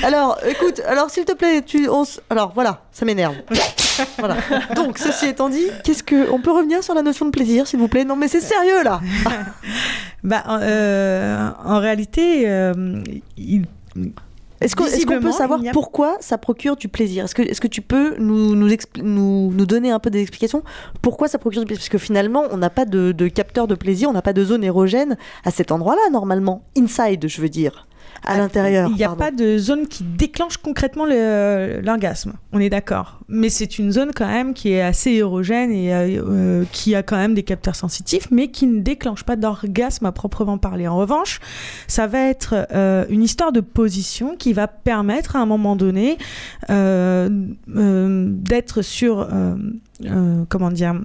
[0.03, 3.35] alors écoute, alors s'il te plaît, tu, on s- alors voilà, ça m'énerve.
[4.17, 4.37] Voilà.
[4.75, 7.79] Donc ceci étant dit, qu'est-ce que, on peut revenir sur la notion de plaisir, s'il
[7.79, 8.05] vous plaît?
[8.05, 9.01] Non mais c'est sérieux là.
[10.23, 13.01] Bah, euh, en réalité, euh,
[13.37, 13.65] il-
[14.61, 14.83] Est-ce qu'on
[15.21, 17.23] peut savoir a- pourquoi ça procure du plaisir?
[17.23, 18.67] Est-ce que, est-ce que tu peux nous, nous,
[19.01, 20.63] nous, nous donner un peu des explications?
[21.01, 21.79] Pourquoi ça procure du plaisir?
[21.79, 24.43] Parce que finalement, on n'a pas de, de capteur de plaisir, on n'a pas de
[24.43, 25.15] zone érogène
[25.45, 26.63] à cet endroit-là, normalement.
[26.77, 27.87] Inside, je veux dire.
[28.23, 28.89] À l'intérieur.
[28.89, 29.23] Il n'y a pardon.
[29.23, 33.19] pas de zone qui déclenche concrètement l'orgasme, on est d'accord.
[33.27, 37.03] Mais c'est une zone quand même qui est assez érogène et euh, euh, qui a
[37.03, 40.87] quand même des capteurs sensitifs, mais qui ne déclenche pas d'orgasme à proprement parler.
[40.87, 41.39] En revanche,
[41.87, 46.17] ça va être euh, une histoire de position qui va permettre à un moment donné
[46.69, 47.29] euh,
[47.67, 49.27] d'être sur...
[50.49, 50.95] comment dire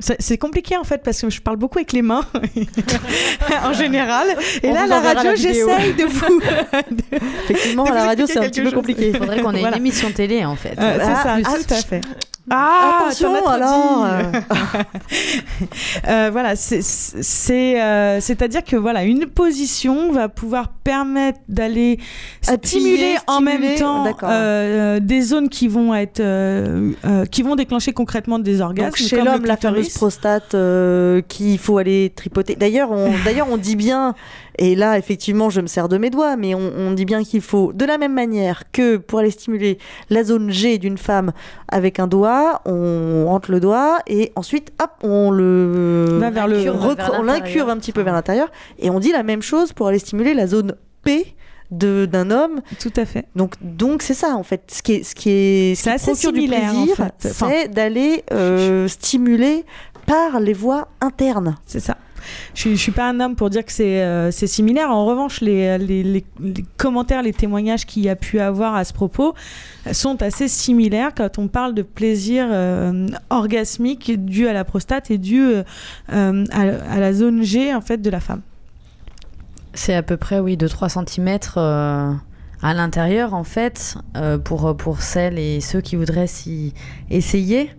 [0.00, 2.24] c'est compliqué en fait parce que je parle beaucoup avec les mains
[3.64, 4.28] en général
[4.62, 6.40] et On là la radio j'essaye de vous
[7.44, 9.08] Effectivement, à la radio, c'est un petit peu compliqué.
[9.08, 9.76] Il faudrait qu'on ait Voilà.
[9.76, 10.74] une émission télé en fait.
[10.78, 11.64] Euh, c'est Ah, ça, plus.
[11.64, 12.00] tout à fait.
[12.48, 14.06] Ah, Attention, alors.
[16.08, 21.98] Euh, voilà, c'est c'est euh, c'est-à-dire que voilà, une position va pouvoir permettre d'aller
[22.40, 24.28] stimuler en même temps d'accord.
[24.32, 28.88] euh, des zones qui vont être euh, euh, qui vont déclencher concrètement des orgasmes.
[28.90, 32.56] Donc chez l'homme, la fameuse prostate euh, qu'il faut aller tripoter.
[32.56, 34.14] D'ailleurs, on, d'ailleurs, on dit bien,
[34.58, 37.40] et là, effectivement, je me sers de mes doigts, mais on, on dit bien qu'il
[37.40, 39.78] faut, de la même manière que pour aller stimuler
[40.10, 41.32] la zone G d'une femme
[41.68, 46.56] avec un doigt, on rentre le doigt et ensuite, hop, on le Va vers le-
[46.70, 49.72] recre- vers on l'incurve un petit peu vers l'intérieur, et on dit la même chose
[49.72, 51.34] pour aller stimuler la zone P
[51.70, 52.62] de d'un homme.
[52.80, 53.26] Tout à fait.
[53.36, 54.62] Donc donc c'est ça en fait.
[54.72, 57.28] Ce qui est ce qui est ce qui procure du en plaisir, fait.
[57.30, 59.64] Enfin, c'est d'aller euh, stimuler
[60.06, 61.54] par les voies internes.
[61.66, 61.96] C'est ça.
[62.54, 64.90] Je, je suis pas un homme pour dire que c'est euh, similaire.
[64.90, 68.84] En revanche, les, les, les- les commentaires, les témoignages qu'il y a pu avoir à
[68.84, 69.34] ce propos
[69.92, 75.18] sont assez similaires quand on parle de plaisir euh, orgasmique dû à la prostate et
[75.18, 75.62] dû euh,
[76.12, 76.60] euh, à,
[76.94, 78.42] à la zone G en fait de la femme.
[79.74, 81.38] C'est à peu près, oui, de 3 cm
[82.62, 86.74] à l'intérieur, en fait, euh, pour, pour celles et ceux qui voudraient s'y
[87.08, 87.70] essayer.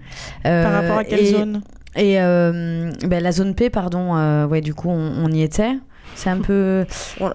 [0.46, 1.62] Euh, Par rapport à quelle et- zone?
[1.96, 5.72] Et euh, ben, la zone P, pardon, euh, ouais, du coup, on, on y était.
[6.16, 6.86] C'est un peu.
[7.22, 7.32] On,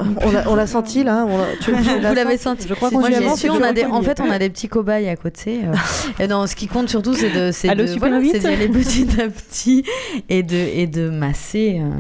[0.47, 1.27] on l'a- senti là.
[1.29, 2.69] on tu- Vous l'avez senti.
[2.69, 5.17] Je crois Moi, qu'on on a des- en fait, on a des petits cobayes à
[5.17, 5.61] côté.
[5.65, 5.75] euh.
[6.23, 9.85] et non, ce qui compte surtout, c'est de, c'est voilà, d'y aller petit à petit
[10.29, 11.81] et de, et de masser.
[11.83, 11.91] euh,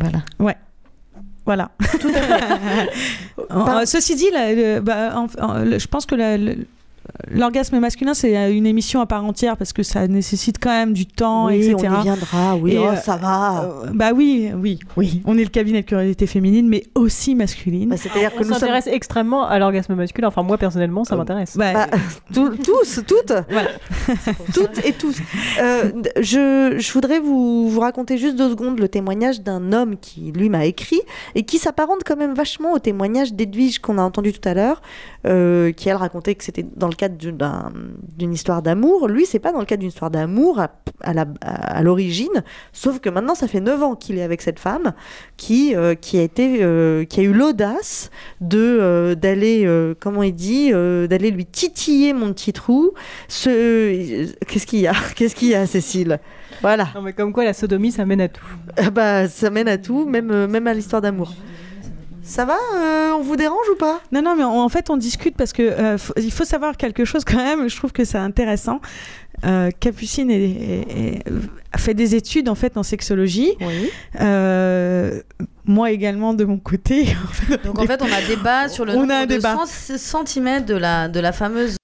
[0.00, 0.24] Voilà.
[0.38, 0.56] Ouais.
[1.44, 1.70] Voilà.
[3.50, 6.66] En- euh, ceci dit, le- bah, en- en- le- je pense que la- le-
[7.28, 10.92] l'orgasme masculin, c'est euh, une émission à part entière parce que ça nécessite quand même
[10.92, 11.88] du temps, Oui, etc.
[11.90, 12.56] on y viendra.
[12.56, 13.64] Oui, Et, oh, euh, ça va.
[13.64, 15.22] Euh, bah oui, oui, oui.
[15.24, 17.90] On est le cabinet de curiosité féminine, mais aussi masculine.
[17.90, 20.28] Bah, C'est-à-dire On que nous sommes s'intéresse extrêmement à l'orgasme masculin.
[20.28, 21.56] Enfin, moi, personnellement, ça m'intéresse.
[21.56, 21.86] Bah,
[22.32, 23.32] tous, tous, toutes,
[24.54, 25.16] toutes et tous.
[25.60, 25.90] Euh,
[26.20, 30.48] je, je voudrais vous, vous raconter juste deux secondes le témoignage d'un homme qui, lui,
[30.48, 31.00] m'a écrit
[31.34, 34.82] et qui s'apparente quand même vachement au témoignage d'Edwige qu'on a entendu tout à l'heure,
[35.26, 37.72] euh, qui elle racontait que c'était dans le cadre d'une- d'un-
[38.16, 39.08] d'une histoire d'amour.
[39.08, 40.60] Lui, c'est pas dans le cadre d'une histoire d'amour
[41.04, 44.92] à, l'origine, sauf que maintenant, ça fait 9 ans qu'il est avec cette femme
[45.36, 49.68] qui, euh, qui, a, été, euh, qui a eu l'audace de euh, d'aller,
[50.00, 52.92] comment il dit, d'aller lui titiller mon petit trou.
[53.28, 54.28] Ce...
[54.46, 54.92] Qu'est-ce qu'il y a?
[55.16, 56.20] Qu'est-ce qu'il y a, Cécile?
[56.60, 56.88] Voilà.
[56.94, 58.44] Non, mais comme quoi, la sodomie, ça mène à tout.
[58.76, 61.32] Ah bah, ça mène à tout, même, même à l'histoire d'amour.
[62.24, 64.00] Ça va euh, On vous dérange ou pas?
[64.12, 66.76] Non, non, mais on- en fait, on discute parce que euh, faut- il faut savoir
[66.76, 67.68] quelque chose quand même.
[67.68, 68.80] Je trouve que c'est intéressant.
[69.44, 71.24] Euh, Capucine est- est- est-
[71.72, 73.52] a fait des études en fait en sexologie.
[74.20, 75.20] Euh,
[75.64, 77.06] moi également de mon côté.
[77.64, 79.56] Donc en fait, on a débat sur le On a nombre un de débat.
[79.66, 81.76] cent- centimètres de la, de la fameuse.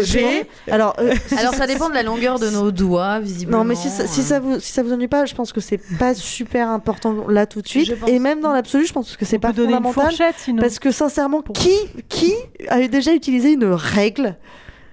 [0.00, 0.46] G.
[0.70, 3.58] Alors, euh, Alors ça dépend de la longueur de nos doigts, visiblement.
[3.58, 5.60] Non, mais si ça, si ça vous si ça vous ennuie pas, je pense que
[5.60, 7.92] c'est pas super important là tout de suite.
[8.06, 10.12] Et même dans l'absolu, je pense que c'est pas fondamental.
[10.38, 10.60] sinon.
[10.60, 11.74] Parce que sincèrement, qui
[12.08, 12.32] qui
[12.68, 14.36] a déjà utilisé une règle?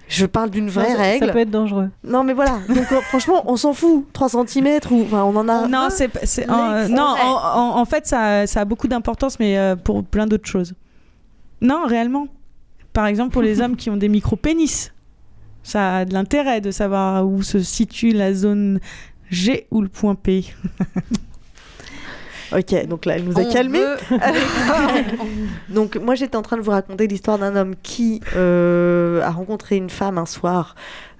[0.06, 1.26] Je parle d'une vraie Non, ça- règle.
[1.26, 1.88] Ça peut être dangereux.
[2.04, 2.58] Non, mais voilà.
[2.68, 4.04] Donc euh, franchement, on s'en fout.
[4.12, 5.66] 3 cm ou enfin, on en a.
[5.66, 6.10] Non, c'est
[6.50, 10.26] euh, non en, en- en fait, ça, ça a beaucoup d'importance, mais euh, pour plein
[10.26, 10.74] d'autres choses.
[11.62, 12.26] Non, réellement.
[12.94, 14.94] Par exemple, pour les hommes qui ont des micro-pénis,
[15.62, 18.80] ça a de l'intérêt de savoir où se situe la zone
[19.30, 20.44] G ou le point P.
[22.52, 23.96] Ok, donc là, elle nous a veut-
[25.68, 29.76] donc moi, j'étais en train de vous raconter l'histoire d'un homme qui euh, a rencontré
[29.76, 30.74] une femme un soir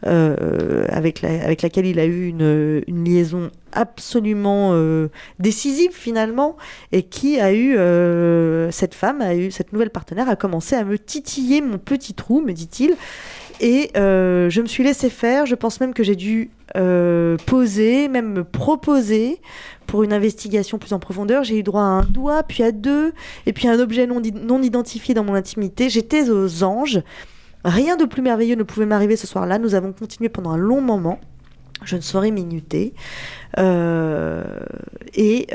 [0.07, 5.09] euh, avec, la- avec laquelle il a eu une, une liaison absolument euh,
[5.39, 6.57] décisive finalement
[6.93, 7.73] et qui a eu
[8.71, 12.41] cette femme a eu cette nouvelle partenaire a commencé à me titiller mon petit trou
[12.41, 12.95] me dit-il
[13.61, 18.09] et euh, je me suis laissé faire je pense même que j'ai dû euh, poser
[18.09, 19.41] même me proposer
[19.87, 23.13] pour une investigation plus en profondeur j'ai eu droit à un doigt puis à deux
[23.47, 27.03] et puis à un objet non, non identifié dans mon intimité j'étais aux anges
[27.65, 29.59] Rien de plus merveilleux ne pouvait m'arriver ce soir-là.
[29.59, 31.19] Nous avons continué pendant un long moment.
[31.83, 32.93] Je ne saurais minuter.
[33.59, 34.45] Euh,
[35.15, 35.47] et,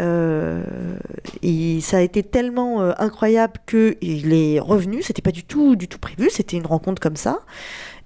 [1.81, 5.01] ça a été tellement incroyable que il est revenu.
[5.03, 6.29] C'était pas du tout, du tout prévu.
[6.31, 7.41] C'était une rencontre comme ça.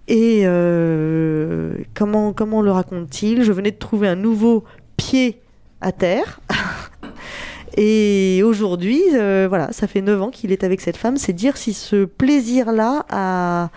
[0.07, 3.43] Et euh, comment, comment le raconte-t-il?
[3.43, 4.63] Je venais de trouver un nouveau
[4.97, 5.41] pied
[5.81, 6.41] à terre.
[7.77, 11.17] Et aujourd'hui, euh, voilà, ça fait 9 ans qu'il est avec cette femme.
[11.17, 13.69] C'est dire si ce plaisir-là a,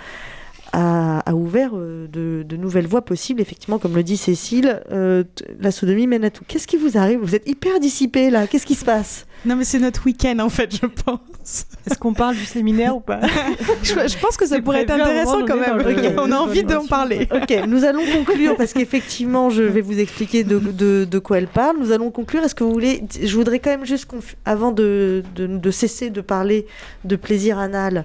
[0.76, 3.40] a, a ouvert euh, de, de nouvelles voies possibles.
[3.40, 5.24] Effectivement, comme le dit Cécile, euh,
[5.58, 6.44] la sodomie mène à tout.
[6.46, 7.18] Qu'est-ce qui vous arrive?
[7.20, 8.46] Vous êtes hyper dissipé là.
[8.46, 9.26] Qu'est-ce qui se passe?
[9.46, 11.66] Non, mais c'est notre week-end en fait, je pense.
[11.88, 13.20] Est-ce qu'on parle du séminaire ou pas?
[13.82, 16.16] Je, je pense que ça pourrait être intéressant quand même.
[16.18, 17.28] On a envie d'en parler.
[17.32, 21.46] Ok, nous allons conclure parce qu'effectivement, je vais vous expliquer de, de, de quoi elle
[21.48, 21.76] parle.
[21.78, 22.42] Nous allons conclure.
[22.42, 24.08] Est-ce que vous voulez Je voudrais quand même juste,
[24.44, 26.66] avant de, de, de cesser de parler
[27.04, 28.04] de plaisir anal,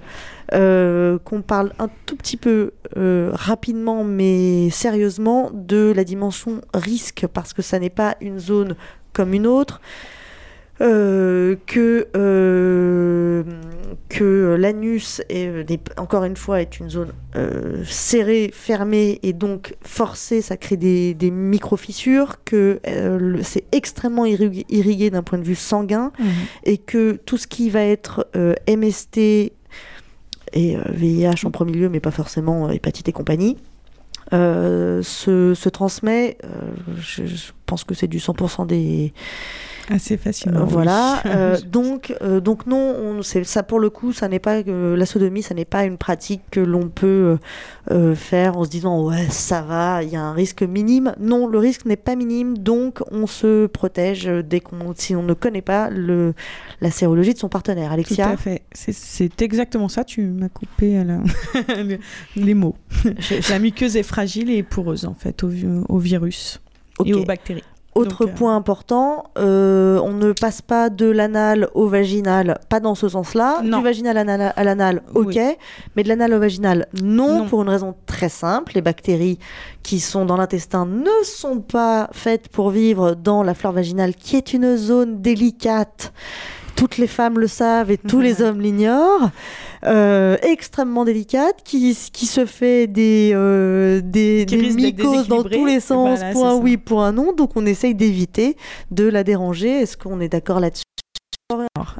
[0.52, 7.26] euh, qu'on parle un tout petit peu euh, rapidement, mais sérieusement, de la dimension risque
[7.32, 8.76] parce que ça n'est pas une zone
[9.12, 9.80] comme une autre.
[10.80, 13.44] Euh, que euh,
[14.08, 20.40] que l'anus est, encore une fois est une zone euh, serrée, fermée et donc forcée,
[20.40, 25.44] ça crée des, des micro fissures, que le- c'est extrêmement irrigué, irrigué d'un point de
[25.44, 26.10] vue sanguin
[26.64, 28.26] et que tout ce qui va être
[28.66, 29.52] MST
[30.52, 33.56] et euh, VIH en premier lieu, mais pas forcément euh, hépatite et compagnie,
[34.32, 36.38] euh, se, transmet.
[36.44, 36.48] euh,
[36.98, 39.12] je, je pense que c'est du 100% des,
[39.90, 40.62] Assez facilement.
[40.64, 40.68] Oui.
[40.70, 41.22] voilà.
[41.26, 45.06] euh, donc, euh, donc non, on, ça pour le coup, ça n'est pas euh, la
[45.06, 47.38] sodomie, ça n'est pas une pratique que l'on peut
[48.14, 51.14] faire en se disant ouais ça va, il y a un risque minime.
[51.20, 55.34] Non, le risque n'est pas minime, donc on se protège dès qu'on, si on ne
[55.34, 56.34] connaît pas le
[56.80, 57.88] la sérologie de son partenaire.
[57.88, 58.62] Tout Alexia, à fait.
[58.72, 60.04] C'est- exactement ça.
[60.04, 61.20] Tu m'as coupé la-
[62.36, 62.76] les mots.
[63.50, 66.60] la muqueuse est fragile et poreuse en fait au, vi- au virus
[67.04, 67.64] et aux bactéries.
[67.94, 72.80] Autre Donc, euh, point important, euh, on ne passe pas de l'anal au vaginal, pas
[72.80, 73.60] dans ce sens-là.
[73.62, 75.26] Du vaginal à l'anal- à l'anal, ok.
[75.26, 75.38] Oui.
[75.94, 77.46] Mais de l'anal au vaginal, non, Non.
[77.48, 78.72] pour une raison très simple.
[78.74, 79.38] Les bactéries
[79.82, 84.36] qui sont dans l'intestin ne sont pas faites pour vivre dans la flore vaginale, qui
[84.36, 86.14] est une zone délicate.
[86.76, 89.28] Toutes les femmes le savent et tous les hommes l'ignorent.
[89.84, 95.80] Euh, extrêmement délicate, qui, qui se fait des, euh, des, des mycoses dans tous les
[95.80, 97.32] sens, Voilà, point oui, point non.
[97.32, 98.56] Donc on essaye d'éviter
[98.92, 99.70] de la déranger.
[99.80, 100.84] Est-ce qu'on est d'accord là-dessus?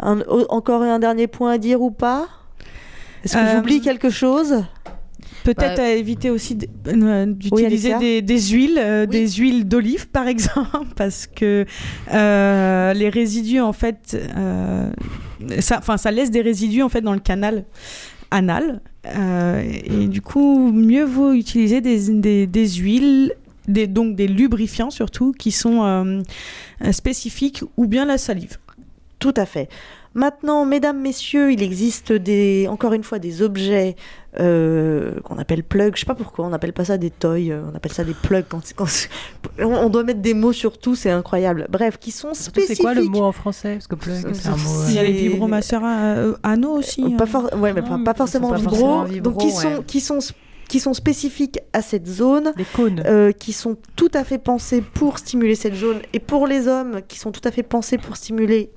[0.01, 2.29] Un- Encore un dernier point à dire ou pas?
[3.25, 4.65] Est-ce que Euh, j'oublie quelque chose?
[5.45, 10.29] Peut-être Bah, à éviter aussi euh, d'utiliser des, des huiles, euh, des huiles d'olive par
[10.35, 11.67] exemple, parce que
[12.13, 14.91] euh, les résidus en fait, euh,
[15.61, 17.65] ça, laisse des résidus en fait dans le canal
[18.31, 23.35] anal, et du coup mieux vaut utiliser des, des, des huiles.
[23.69, 26.21] Des, donc des lubrifiants surtout qui sont euh,
[26.91, 28.59] spécifiques ou bien la salive.
[29.21, 29.69] Tout à fait.
[30.15, 33.97] Maintenant, mesdames, messieurs, il existe des, encore une fois des objets
[34.41, 35.95] euh, qu'on appelle plugs.
[35.95, 38.15] Je sais pas pourquoi on n'appelle pas ça des toys, euh, on appelle ça des
[38.15, 38.45] plugs.
[38.49, 38.87] Quand, quand
[39.59, 41.67] on, on doit mettre des mots sur tout, c'est incroyable.
[41.71, 42.77] Bref, qui sont spécifiques.
[42.77, 44.57] c'est quoi le mot en français Parce que plug, c'est un mot.
[44.83, 47.03] euh, Il y a les vibromasseurs euh, anneaux aussi.
[47.17, 47.27] Pas, hein.
[47.27, 49.53] for- ouais, mais pas, pas forcément pas vibro, forcément vibro, donc qui ouais.
[49.77, 50.19] sont qui sont
[50.69, 53.03] qui sont spécifiques à cette zone, Des cônes.
[53.05, 57.01] euh, qui sont tout à fait pensés pour stimuler cette zone, et pour les hommes
[57.09, 58.71] qui sont tout à fait pensés pour stimuler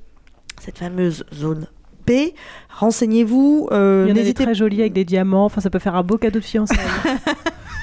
[0.60, 1.68] cette fameuse zone
[2.06, 2.36] P.
[2.70, 5.46] Renseignez-vous, euh, Il y en a des très jolis avec des diamants.
[5.46, 6.78] Enfin, ça peut faire un beau cadeau de fiançailles.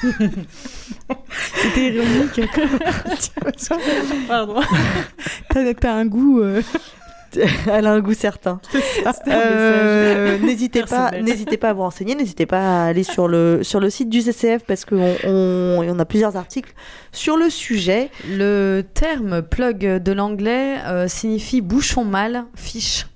[1.54, 2.40] C'était ironique.
[4.28, 4.60] Pardon.
[5.50, 6.40] T'as t'as un goût.
[6.40, 6.62] euh,
[7.70, 8.60] Elle a un goût certain.
[9.28, 13.80] Euh, n'hésitez pas, n'hésitez pas à vous renseigner, n'hésitez pas à aller sur le sur
[13.80, 16.72] le site du CCF parce qu'on on, on a plusieurs articles
[17.12, 18.10] sur le sujet.
[18.28, 23.06] Le terme plug de l'anglais euh, signifie bouchon mâle, fiche.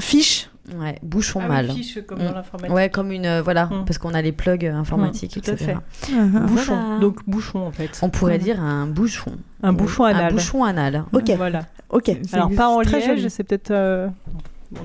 [0.00, 0.50] Fiche.
[0.78, 1.70] Ouais, bouchon Ah oui, mâle.
[1.70, 2.26] fiche, comme Mm.
[2.26, 2.74] dans l'informatique.
[2.74, 3.84] Ouais, comme une euh, voilà, Mm.
[3.86, 5.64] parce qu'on a les plugs euh, informatiques, Mm, tout à etc.
[6.00, 6.12] fait.
[6.12, 6.76] Ah, Bouchon.
[6.76, 6.98] Voilà.
[7.00, 7.90] Donc bouchon en fait.
[8.02, 8.42] On pourrait Mm.
[8.42, 9.32] dire un bouchon.
[9.62, 10.24] Un bouchon anal.
[10.24, 11.04] Un bouchon anal.
[11.12, 11.62] Ok, Voilà.
[11.90, 12.10] ok.
[12.32, 13.70] Alors pas en très liège, c'est peut-être.
[13.70, 14.08] euh,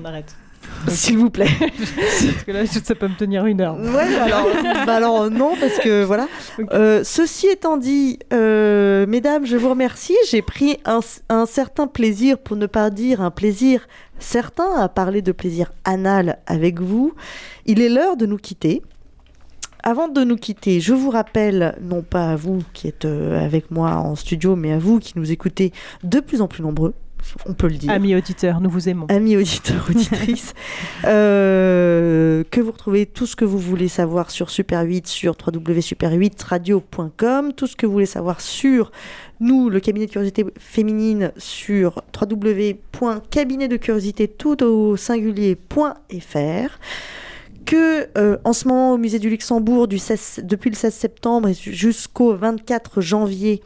[0.00, 0.36] On arrête.
[0.88, 1.48] S'il vous plaît.
[1.58, 3.76] Parce que là, ça peut me tenir une heure.
[3.80, 4.46] Ouais, bah alors,
[4.86, 6.28] bah alors, non, parce que voilà.
[6.72, 10.16] Euh, ceci étant dit, euh, mesdames, je vous remercie.
[10.30, 13.88] J'ai pris un, un certain plaisir, pour ne pas dire un plaisir
[14.22, 17.14] certain, à parler de plaisir anal avec vous.
[17.66, 18.82] Il est l'heure de nous quitter.
[19.84, 23.72] Avant de nous quitter, je vous rappelle, non pas à vous qui êtes euh, avec
[23.72, 25.72] moi en studio, mais à vous qui nous écoutez
[26.04, 26.94] de plus en plus nombreux,
[27.46, 27.90] on peut le dire.
[27.90, 29.06] Amis auditeurs, nous vous aimons.
[29.08, 30.54] amis auditeurs, auditrices,
[31.04, 37.52] euh, que vous retrouvez tout ce que vous voulez savoir sur Super 8, sur www.super8radio.com,
[37.54, 38.92] tout ce que vous voulez savoir sur
[39.40, 46.78] nous, le cabinet de curiosité féminine, sur www.cabinetdecuriosité tout au singulier.fr
[47.64, 51.48] que euh, en ce moment au musée du Luxembourg du 16 depuis le 16 septembre
[51.52, 53.62] jusqu'au 24 janvier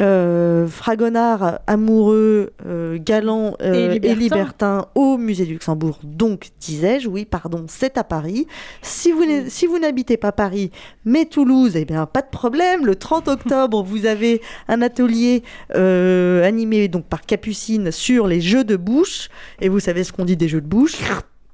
[0.00, 4.86] euh, Fragonard amoureux, euh, galant euh, Et et, libertin.
[4.94, 6.00] au musée du Luxembourg.
[6.02, 8.46] Donc, disais-je, oui, pardon, c'est à Paris.
[8.82, 10.70] Si vous, si vous n'habitez pas Paris,
[11.04, 12.84] mais Toulouse, eh bien, pas de problème.
[12.84, 18.76] Le 30 octobre, vous avez un atelier animé donc par Capucine sur les jeux de
[18.76, 19.28] bouche.
[19.60, 20.96] Et vous savez ce qu'on dit des jeux de bouche?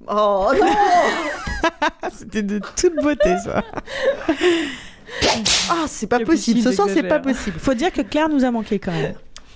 [0.09, 0.67] Oh non
[2.13, 3.63] C'était de toute beauté ça.
[5.71, 6.61] Ah, c'est pas possible.
[6.61, 7.59] Ce soir, c'est pas possible.
[7.59, 9.15] Faut dire que Claire nous a manqué quand même.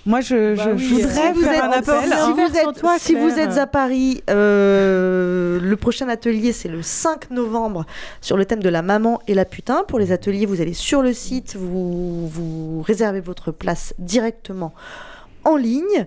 [0.08, 2.10] Moi, je, Bah je- oui, je voudrais vous faire êtes- un appel.
[2.12, 6.80] si vous êtes, toi, si vous êtes à Paris, euh, le prochain atelier c'est le
[6.82, 7.86] 5 novembre
[8.20, 9.82] sur le thème de la maman et la putain.
[9.88, 14.72] Pour les ateliers, vous allez sur le site, vous, vous réservez votre place directement
[15.42, 16.06] en ligne.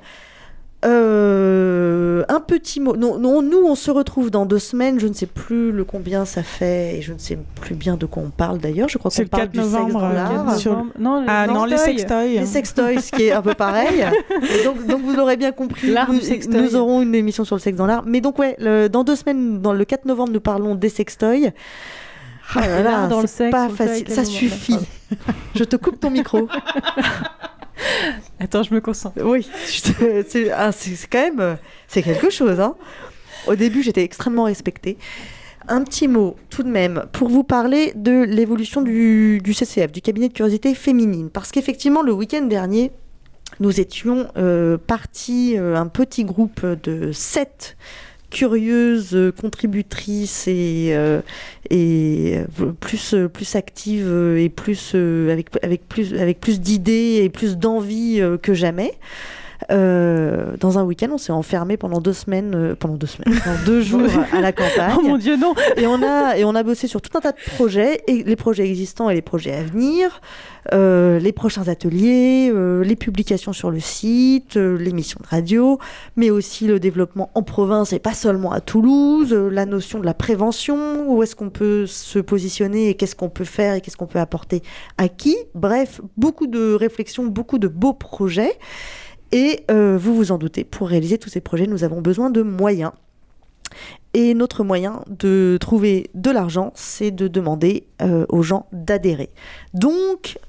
[0.85, 2.95] Euh, un petit mot.
[2.95, 4.99] Non, non, nous, on se retrouve dans deux semaines.
[4.99, 8.05] Je ne sais plus le combien ça fait et je ne sais plus bien de
[8.05, 8.87] quoi on parle d'ailleurs.
[8.89, 10.55] Je crois C'est qu'on le parle 4 du sexe novembre, dans euh, l'art.
[10.57, 12.39] sur- Non, Ah non, les sextoys.
[12.39, 14.05] Les sextoys, ce qui est un peu pareil.
[14.59, 16.61] Et donc, donc vous l'aurez bien compris, L'art nous, du sextoy.
[16.61, 18.03] nous aurons une émission sur le sexe dans l'art.
[18.05, 21.51] Mais donc ouais, le- dans deux semaines, dans le 4 novembre, nous parlons des sextoys.
[22.55, 24.09] Ah là là, dans le c'est sexe, pas facile.
[24.09, 24.77] Ça suffit.
[25.55, 26.47] Je te coupe ton micro.
[28.39, 29.21] Attends, je me concentre.
[29.23, 31.55] Oui, c'est ah, c'est- quand même euh,
[31.87, 32.59] c'est quelque chose.
[32.59, 32.75] Hein.
[33.47, 34.97] Au début, j'étais extrêmement respectée.
[35.67, 40.01] Un petit mot tout de même pour vous parler de l'évolution du, du CCF, du
[40.01, 41.29] cabinet de curiosité féminine.
[41.29, 42.91] Parce qu'effectivement, le week-end dernier,
[43.59, 47.77] nous étions euh, partis, euh, un petit groupe de sept
[48.29, 51.21] curieuses euh, contributrices et, euh,
[51.71, 52.45] euh,
[52.79, 58.21] plus, plus actives euh, et plus, avec, avec plus, avec plus d'idées et plus d'envie
[58.41, 58.93] que jamais.
[59.71, 63.63] Euh, dans un week-end, on s'est enfermé pendant deux semaines, euh, pendant deux semaines, pendant
[63.65, 64.95] deux jours à la campagne.
[64.97, 67.31] Oh mon Dieu, non Et on a et on a bossé sur tout un tas
[67.31, 70.21] de projets, et les projets existants et les projets à venir,
[70.73, 75.79] euh, les prochains ateliers, euh, les publications sur le site, euh, l'émission de radio,
[76.15, 80.05] mais aussi le développement en province et pas seulement à Toulouse, euh, la notion de
[80.05, 83.97] la prévention, où est-ce qu'on peut se positionner et qu'est-ce qu'on peut faire et qu'est-ce
[83.97, 84.61] qu'on peut apporter
[84.97, 85.35] à qui.
[85.55, 88.57] Bref, beaucoup de réflexions, beaucoup de beaux projets.
[89.31, 92.41] Et euh, vous vous en doutez, pour réaliser tous ces projets, nous avons besoin de
[92.41, 92.91] moyens.
[94.13, 99.29] Et notre moyen de trouver de l'argent, c'est de demander euh, aux gens d'adhérer.
[99.75, 100.39] Donc,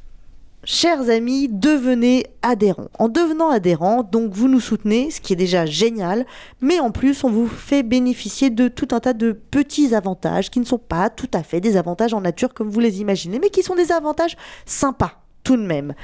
[0.64, 2.88] chers amis, devenez adhérents.
[2.98, 6.24] En devenant adhérents, donc vous nous soutenez, ce qui est déjà génial,
[6.62, 10.60] mais en plus, on vous fait bénéficier de tout un tas de petits avantages qui
[10.60, 13.50] ne sont pas tout à fait des avantages en nature comme vous les imaginez, mais
[13.50, 15.94] qui sont des avantages sympas tout de même.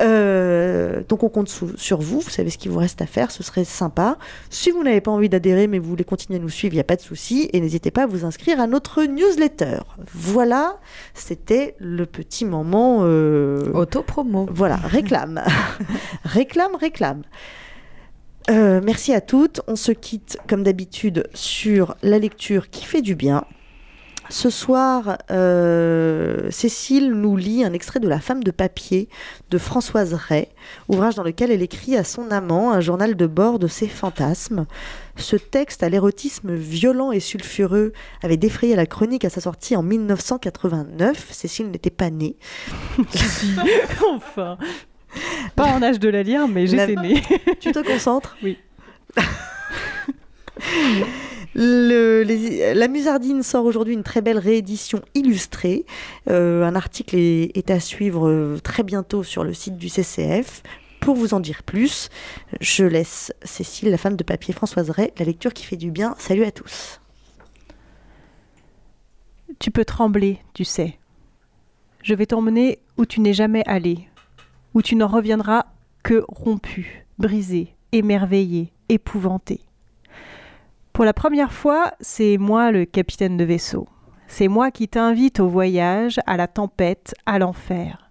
[0.00, 3.42] Euh, donc on compte sur vous, vous savez ce qu'il vous reste à faire, ce
[3.42, 4.18] serait sympa.
[4.50, 6.80] Si vous n'avez pas envie d'adhérer mais vous voulez continuer à nous suivre, il n'y
[6.80, 7.48] a pas de souci.
[7.52, 9.78] Et n'hésitez pas à vous inscrire à notre newsletter.
[10.12, 10.78] Voilà,
[11.14, 13.00] c'était le petit moment...
[13.02, 13.72] Euh...
[13.72, 14.46] Auto-promo.
[14.50, 15.42] Voilà, réclame.
[16.24, 17.22] réclame, réclame.
[18.50, 19.60] Euh, merci à toutes.
[19.66, 23.44] On se quitte comme d'habitude sur la lecture qui fait du bien.
[24.30, 29.08] Ce soir, euh, Cécile nous lit un extrait de La femme de papier
[29.50, 30.48] de Françoise Ray,
[30.88, 34.66] ouvrage dans lequel elle écrit à son amant un journal de bord de ses fantasmes.
[35.16, 39.82] Ce texte, à l'érotisme violent et sulfureux, avait défrayé la chronique à sa sortie en
[39.82, 41.28] 1989.
[41.32, 42.36] Cécile n'était pas née.
[44.12, 44.58] enfin.
[45.56, 47.22] Pas en âge de la lire, mais j'étais La- née.
[47.60, 48.36] Tu te concentres?
[48.42, 48.58] Oui.
[51.54, 55.86] La Musardine sort aujourd'hui une très belle réédition illustrée.
[56.28, 60.62] Euh, un article est, est à suivre euh, très bientôt sur le site du CCF.
[61.00, 62.10] Pour vous en dire plus,
[62.60, 66.14] je laisse Cécile, la femme de papier Françoise Ray, la lecture qui fait du bien.
[66.18, 67.00] Salut à tous.
[69.58, 70.98] Tu peux trembler, tu sais.
[72.02, 74.08] Je vais t'emmener où tu n'es jamais allé,
[74.74, 75.64] où tu n'en reviendras
[76.02, 79.60] que rompu, brisé, émerveillé, épouvanté.
[80.98, 83.86] Pour la première fois, c'est moi le capitaine de vaisseau.
[84.26, 88.10] C'est moi qui t'invite au voyage, à la tempête, à l'enfer.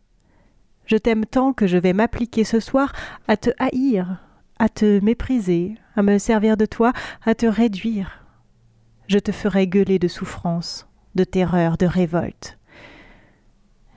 [0.86, 2.94] Je t'aime tant que je vais m'appliquer ce soir
[3.28, 4.24] à te haïr,
[4.58, 6.94] à te mépriser, à me servir de toi,
[7.26, 8.24] à te réduire.
[9.08, 12.58] Je te ferai gueuler de souffrance, de terreur, de révolte.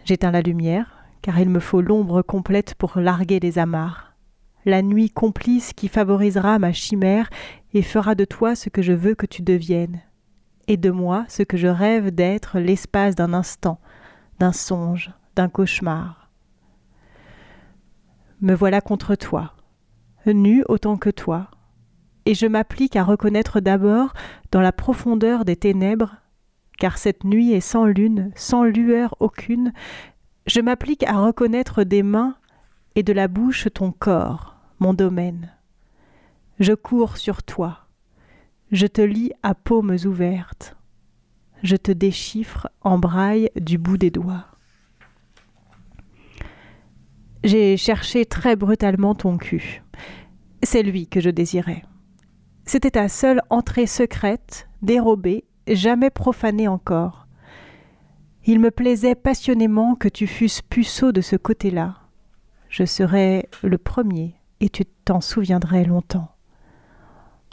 [0.05, 4.17] J'éteins la lumière, car il me faut l'ombre complète pour larguer les amarres.
[4.67, 7.31] La nuit complice qui favorisera ma chimère
[7.75, 10.01] et fera de toi ce que je veux que tu deviennes,
[10.69, 13.81] et de moi ce que je rêve d'être l'espace d'un instant,
[14.39, 16.31] d'un songe, d'un cauchemar.
[18.41, 19.55] Me voilà contre toi,
[20.27, 21.51] nu autant que toi,
[22.27, 24.13] et je m'applique à reconnaître d'abord,
[24.51, 26.17] dans la profondeur des ténèbres,
[26.79, 29.73] car cette nuit est sans lune, sans lueur aucune,
[30.47, 32.37] je m'applique à reconnaître des mains
[32.95, 35.53] et de la bouche ton corps, mon domaine.
[36.61, 37.87] Je cours sur toi,
[38.71, 40.77] je te lis à paumes ouvertes,
[41.63, 44.45] je te déchiffre en braille du bout des doigts.
[47.45, 49.83] J'ai cherché très brutalement ton cul.
[50.63, 51.83] C'est lui que je désirais.
[52.67, 57.27] C'était ta seule entrée secrète, dérobée, jamais profanée encore.
[58.45, 61.97] Il me plaisait passionnément que tu fusses puceau de ce côté-là.
[62.69, 66.37] Je serais le premier, et tu t'en souviendrais longtemps.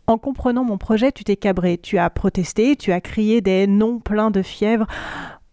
[0.10, 3.99] En comprenant mon projet, tu t'es cabré, tu as protesté, tu as crié des noms
[3.99, 4.88] pleins de fièvre.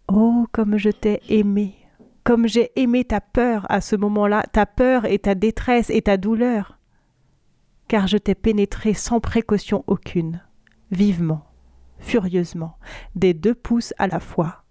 [0.07, 1.75] Oh, comme je t'ai aimé,
[2.23, 6.15] comme j'ai aimé ta peur à ce moment-là, ta peur et ta détresse et ta
[6.15, 6.79] douleur.
[7.89, 10.41] Car je t'ai pénétré sans précaution aucune,
[10.89, 11.43] vivement,
[11.99, 12.77] furieusement,
[13.13, 14.63] des deux pouces à la fois,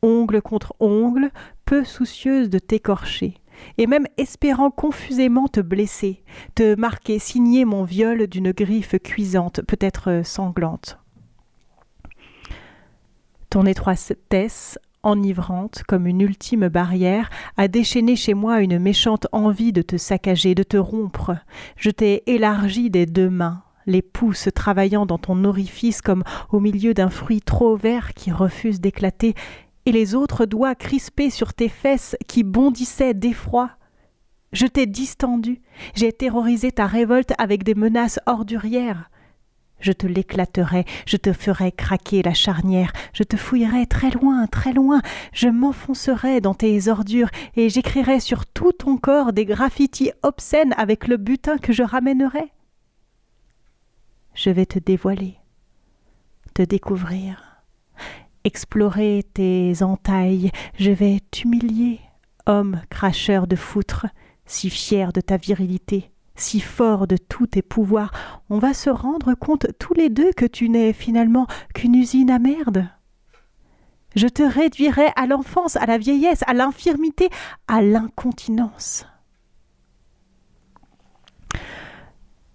[0.00, 1.30] ongle contre ongle,
[1.66, 3.34] peu soucieuse de t'écorcher,
[3.78, 6.22] et même espérant confusément te blesser,
[6.54, 10.98] te marquer, signer mon viol d'une griffe cuisante, peut-être sanglante.
[13.50, 19.82] Ton étroitesse enivrante comme une ultime barrière, a déchaîné chez moi une méchante envie de
[19.82, 21.36] te saccager, de te rompre.
[21.76, 26.94] Je t'ai élargi des deux mains, les pouces travaillant dans ton orifice comme au milieu
[26.94, 29.34] d'un fruit trop vert qui refuse d'éclater,
[29.92, 33.70] les autres doigts crispés sur tes fesses qui bondissaient d'effroi.
[34.52, 35.60] Je t'ai distendu,
[35.94, 39.10] j'ai terrorisé ta révolte avec des menaces ordurières.
[39.80, 44.72] Je te l'éclaterai, je te ferai craquer la charnière, je te fouillerai très loin, très
[44.72, 45.00] loin,
[45.32, 51.08] je m'enfoncerai dans tes ordures et j'écrirai sur tout ton corps des graffitis obscènes avec
[51.08, 52.52] le butin que je ramènerai.
[54.34, 55.36] Je vais te dévoiler,
[56.54, 57.49] te découvrir,
[58.44, 62.00] explorer tes entailles, je vais t'humilier,
[62.46, 64.06] homme cracheur de foutre,
[64.46, 66.10] si fier de ta virilité
[66.40, 68.12] si fort de tous tes pouvoirs,
[68.48, 72.38] on va se rendre compte tous les deux que tu n'es finalement qu'une usine à
[72.38, 72.86] merde.
[74.16, 77.28] Je te réduirai à l'enfance, à la vieillesse, à l'infirmité,
[77.68, 79.06] à l'incontinence.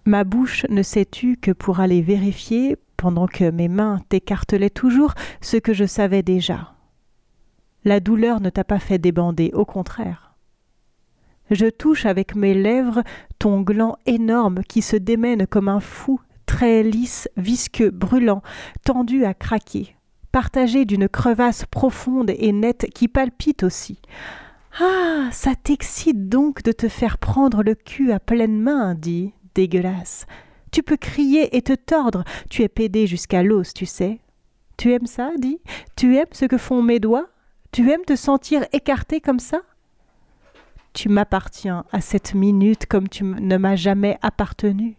[0.04, 5.14] Ma bouche ne s'est tue que pour aller vérifier, pendant que mes mains t'écartelaient toujours,
[5.40, 6.74] ce que je savais déjà.
[7.84, 10.34] La douleur ne t'a pas fait débander, au contraire.
[11.50, 13.02] Je touche avec mes lèvres
[13.38, 18.42] ton gland énorme qui se démène comme un fou, très lisse, visqueux, brûlant,
[18.84, 19.94] tendu à craquer,
[20.32, 24.00] partagé d'une crevasse profonde et nette qui palpite aussi.
[24.80, 25.28] Ah.
[25.32, 30.26] Ça t'excite donc de te faire prendre le cul à pleine main, dit, dégueulasse.
[30.72, 34.20] Tu peux crier et te tordre, tu es pédé jusqu'à l'os, tu sais.
[34.76, 35.58] Tu aimes ça, dit
[35.96, 37.28] Tu aimes ce que font mes doigts?
[37.72, 39.62] Tu aimes te sentir écarté comme ça?
[40.92, 44.96] Tu m'appartiens à cette minute comme tu ne m'as jamais appartenu.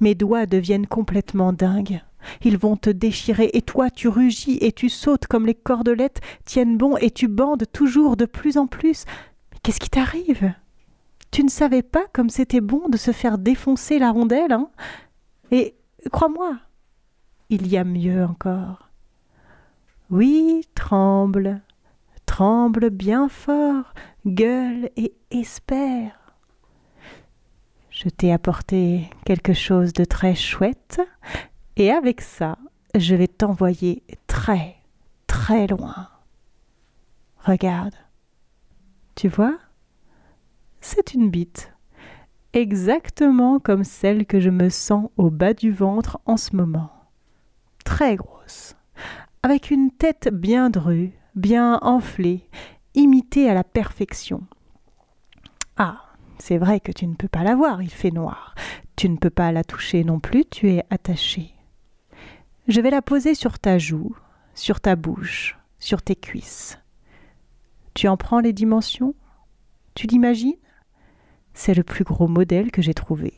[0.00, 2.02] Mes doigts deviennent complètement dingues.
[2.44, 6.76] Ils vont te déchirer, et toi tu rugis et tu sautes comme les cordelettes tiennent
[6.76, 9.04] bon et tu bandes toujours de plus en plus.
[9.62, 10.52] Qu'est-ce qui t'arrive?
[11.32, 14.68] Tu ne savais pas comme c'était bon de se faire défoncer la rondelle, hein
[15.50, 15.74] Et
[16.12, 16.58] crois-moi,
[17.48, 18.90] il y a mieux encore.
[20.10, 21.62] Oui, tremble,
[22.26, 23.94] tremble bien fort,
[24.26, 26.34] gueule et espère.
[27.88, 31.00] Je t'ai apporté quelque chose de très chouette,
[31.76, 32.58] et avec ça,
[32.94, 34.76] je vais t'envoyer très,
[35.26, 36.08] très loin.
[37.38, 37.94] Regarde.
[39.14, 39.56] Tu vois?
[40.84, 41.72] C'est une bite,
[42.52, 46.90] exactement comme celle que je me sens au bas du ventre en ce moment.
[47.84, 48.74] Très grosse,
[49.44, 52.48] avec une tête bien drue, bien enflée
[52.94, 54.42] imité à la perfection.
[55.76, 56.02] Ah,
[56.38, 58.54] c'est vrai que tu ne peux pas la voir, il fait noir.
[58.96, 61.54] Tu ne peux pas la toucher non plus, tu es attaché.
[62.66, 64.14] Je vais la poser sur ta joue,
[64.54, 66.78] sur ta bouche, sur tes cuisses.
[67.94, 69.14] Tu en prends les dimensions?
[69.94, 70.56] Tu l'imagines?
[71.54, 73.34] C'est le plus gros modèle que j'ai trouvé.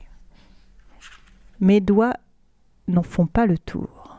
[1.60, 2.14] Mes doigts
[2.88, 4.18] n'en font pas le tour.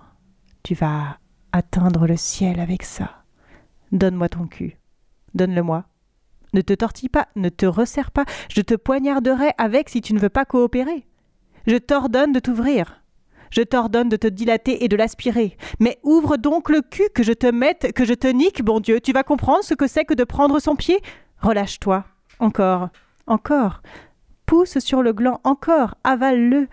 [0.63, 1.17] Tu vas
[1.51, 3.23] atteindre le ciel avec ça.
[3.91, 4.77] Donne-moi ton cul.
[5.33, 5.85] Donne-le-moi.
[6.53, 10.19] Ne te tortille pas, ne te resserre pas, je te poignarderai avec si tu ne
[10.19, 11.05] veux pas coopérer.
[11.67, 13.01] Je t'ordonne de t'ouvrir.
[13.51, 15.57] Je t'ordonne de te dilater et de l'aspirer.
[15.79, 18.99] Mais ouvre donc le cul, que je te mette, que je te nique, bon Dieu.
[18.99, 20.99] Tu vas comprendre ce que c'est que de prendre son pied
[21.41, 22.05] Relâche-toi.
[22.39, 22.89] Encore.
[23.27, 23.81] Encore.
[24.45, 25.41] Pousse sur le gland.
[25.43, 25.95] Encore.
[26.03, 26.67] Avale-le.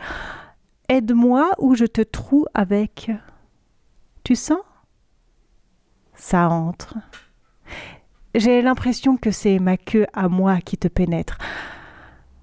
[0.88, 3.10] Aide-moi ou je te troue avec.
[4.24, 4.60] Tu sens?
[6.14, 6.96] Ça entre.
[8.34, 11.38] J'ai l'impression que c'est ma queue à moi qui te pénètre.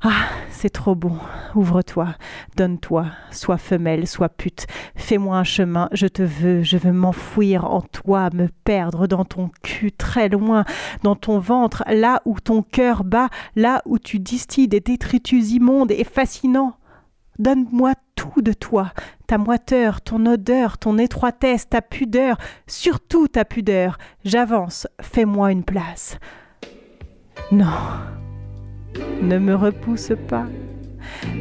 [0.01, 1.17] Ah, c'est trop bon.
[1.55, 2.15] Ouvre-toi,
[2.55, 4.65] donne-toi, sois femelle, sois pute.
[4.95, 9.51] Fais-moi un chemin, je te veux, je veux m'enfouir en toi, me perdre dans ton
[9.61, 10.63] cul très loin,
[11.03, 13.27] dans ton ventre, là où ton cœur bat,
[13.57, 16.77] là où tu distilles des détritus immondes et fascinants.
[17.37, 18.91] Donne-moi tout de toi,
[19.27, 23.97] ta moiteur, ton odeur, ton étroitesse, ta pudeur, surtout ta pudeur.
[24.23, 26.17] J'avance, fais-moi une place.
[27.51, 27.67] Non,
[29.21, 30.45] ne me repousse pas,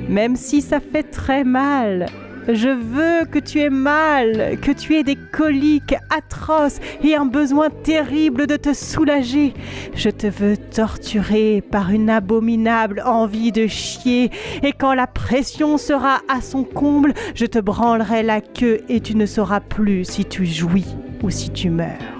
[0.09, 2.07] même si ça fait très mal.
[2.51, 7.69] Je veux que tu aies mal, que tu aies des coliques atroces et un besoin
[7.69, 9.53] terrible de te soulager.
[9.95, 14.31] Je te veux torturer par une abominable envie de chier,
[14.63, 19.15] et quand la pression sera à son comble, je te branlerai la queue et tu
[19.15, 22.18] ne sauras plus si tu jouis ou si tu meurs.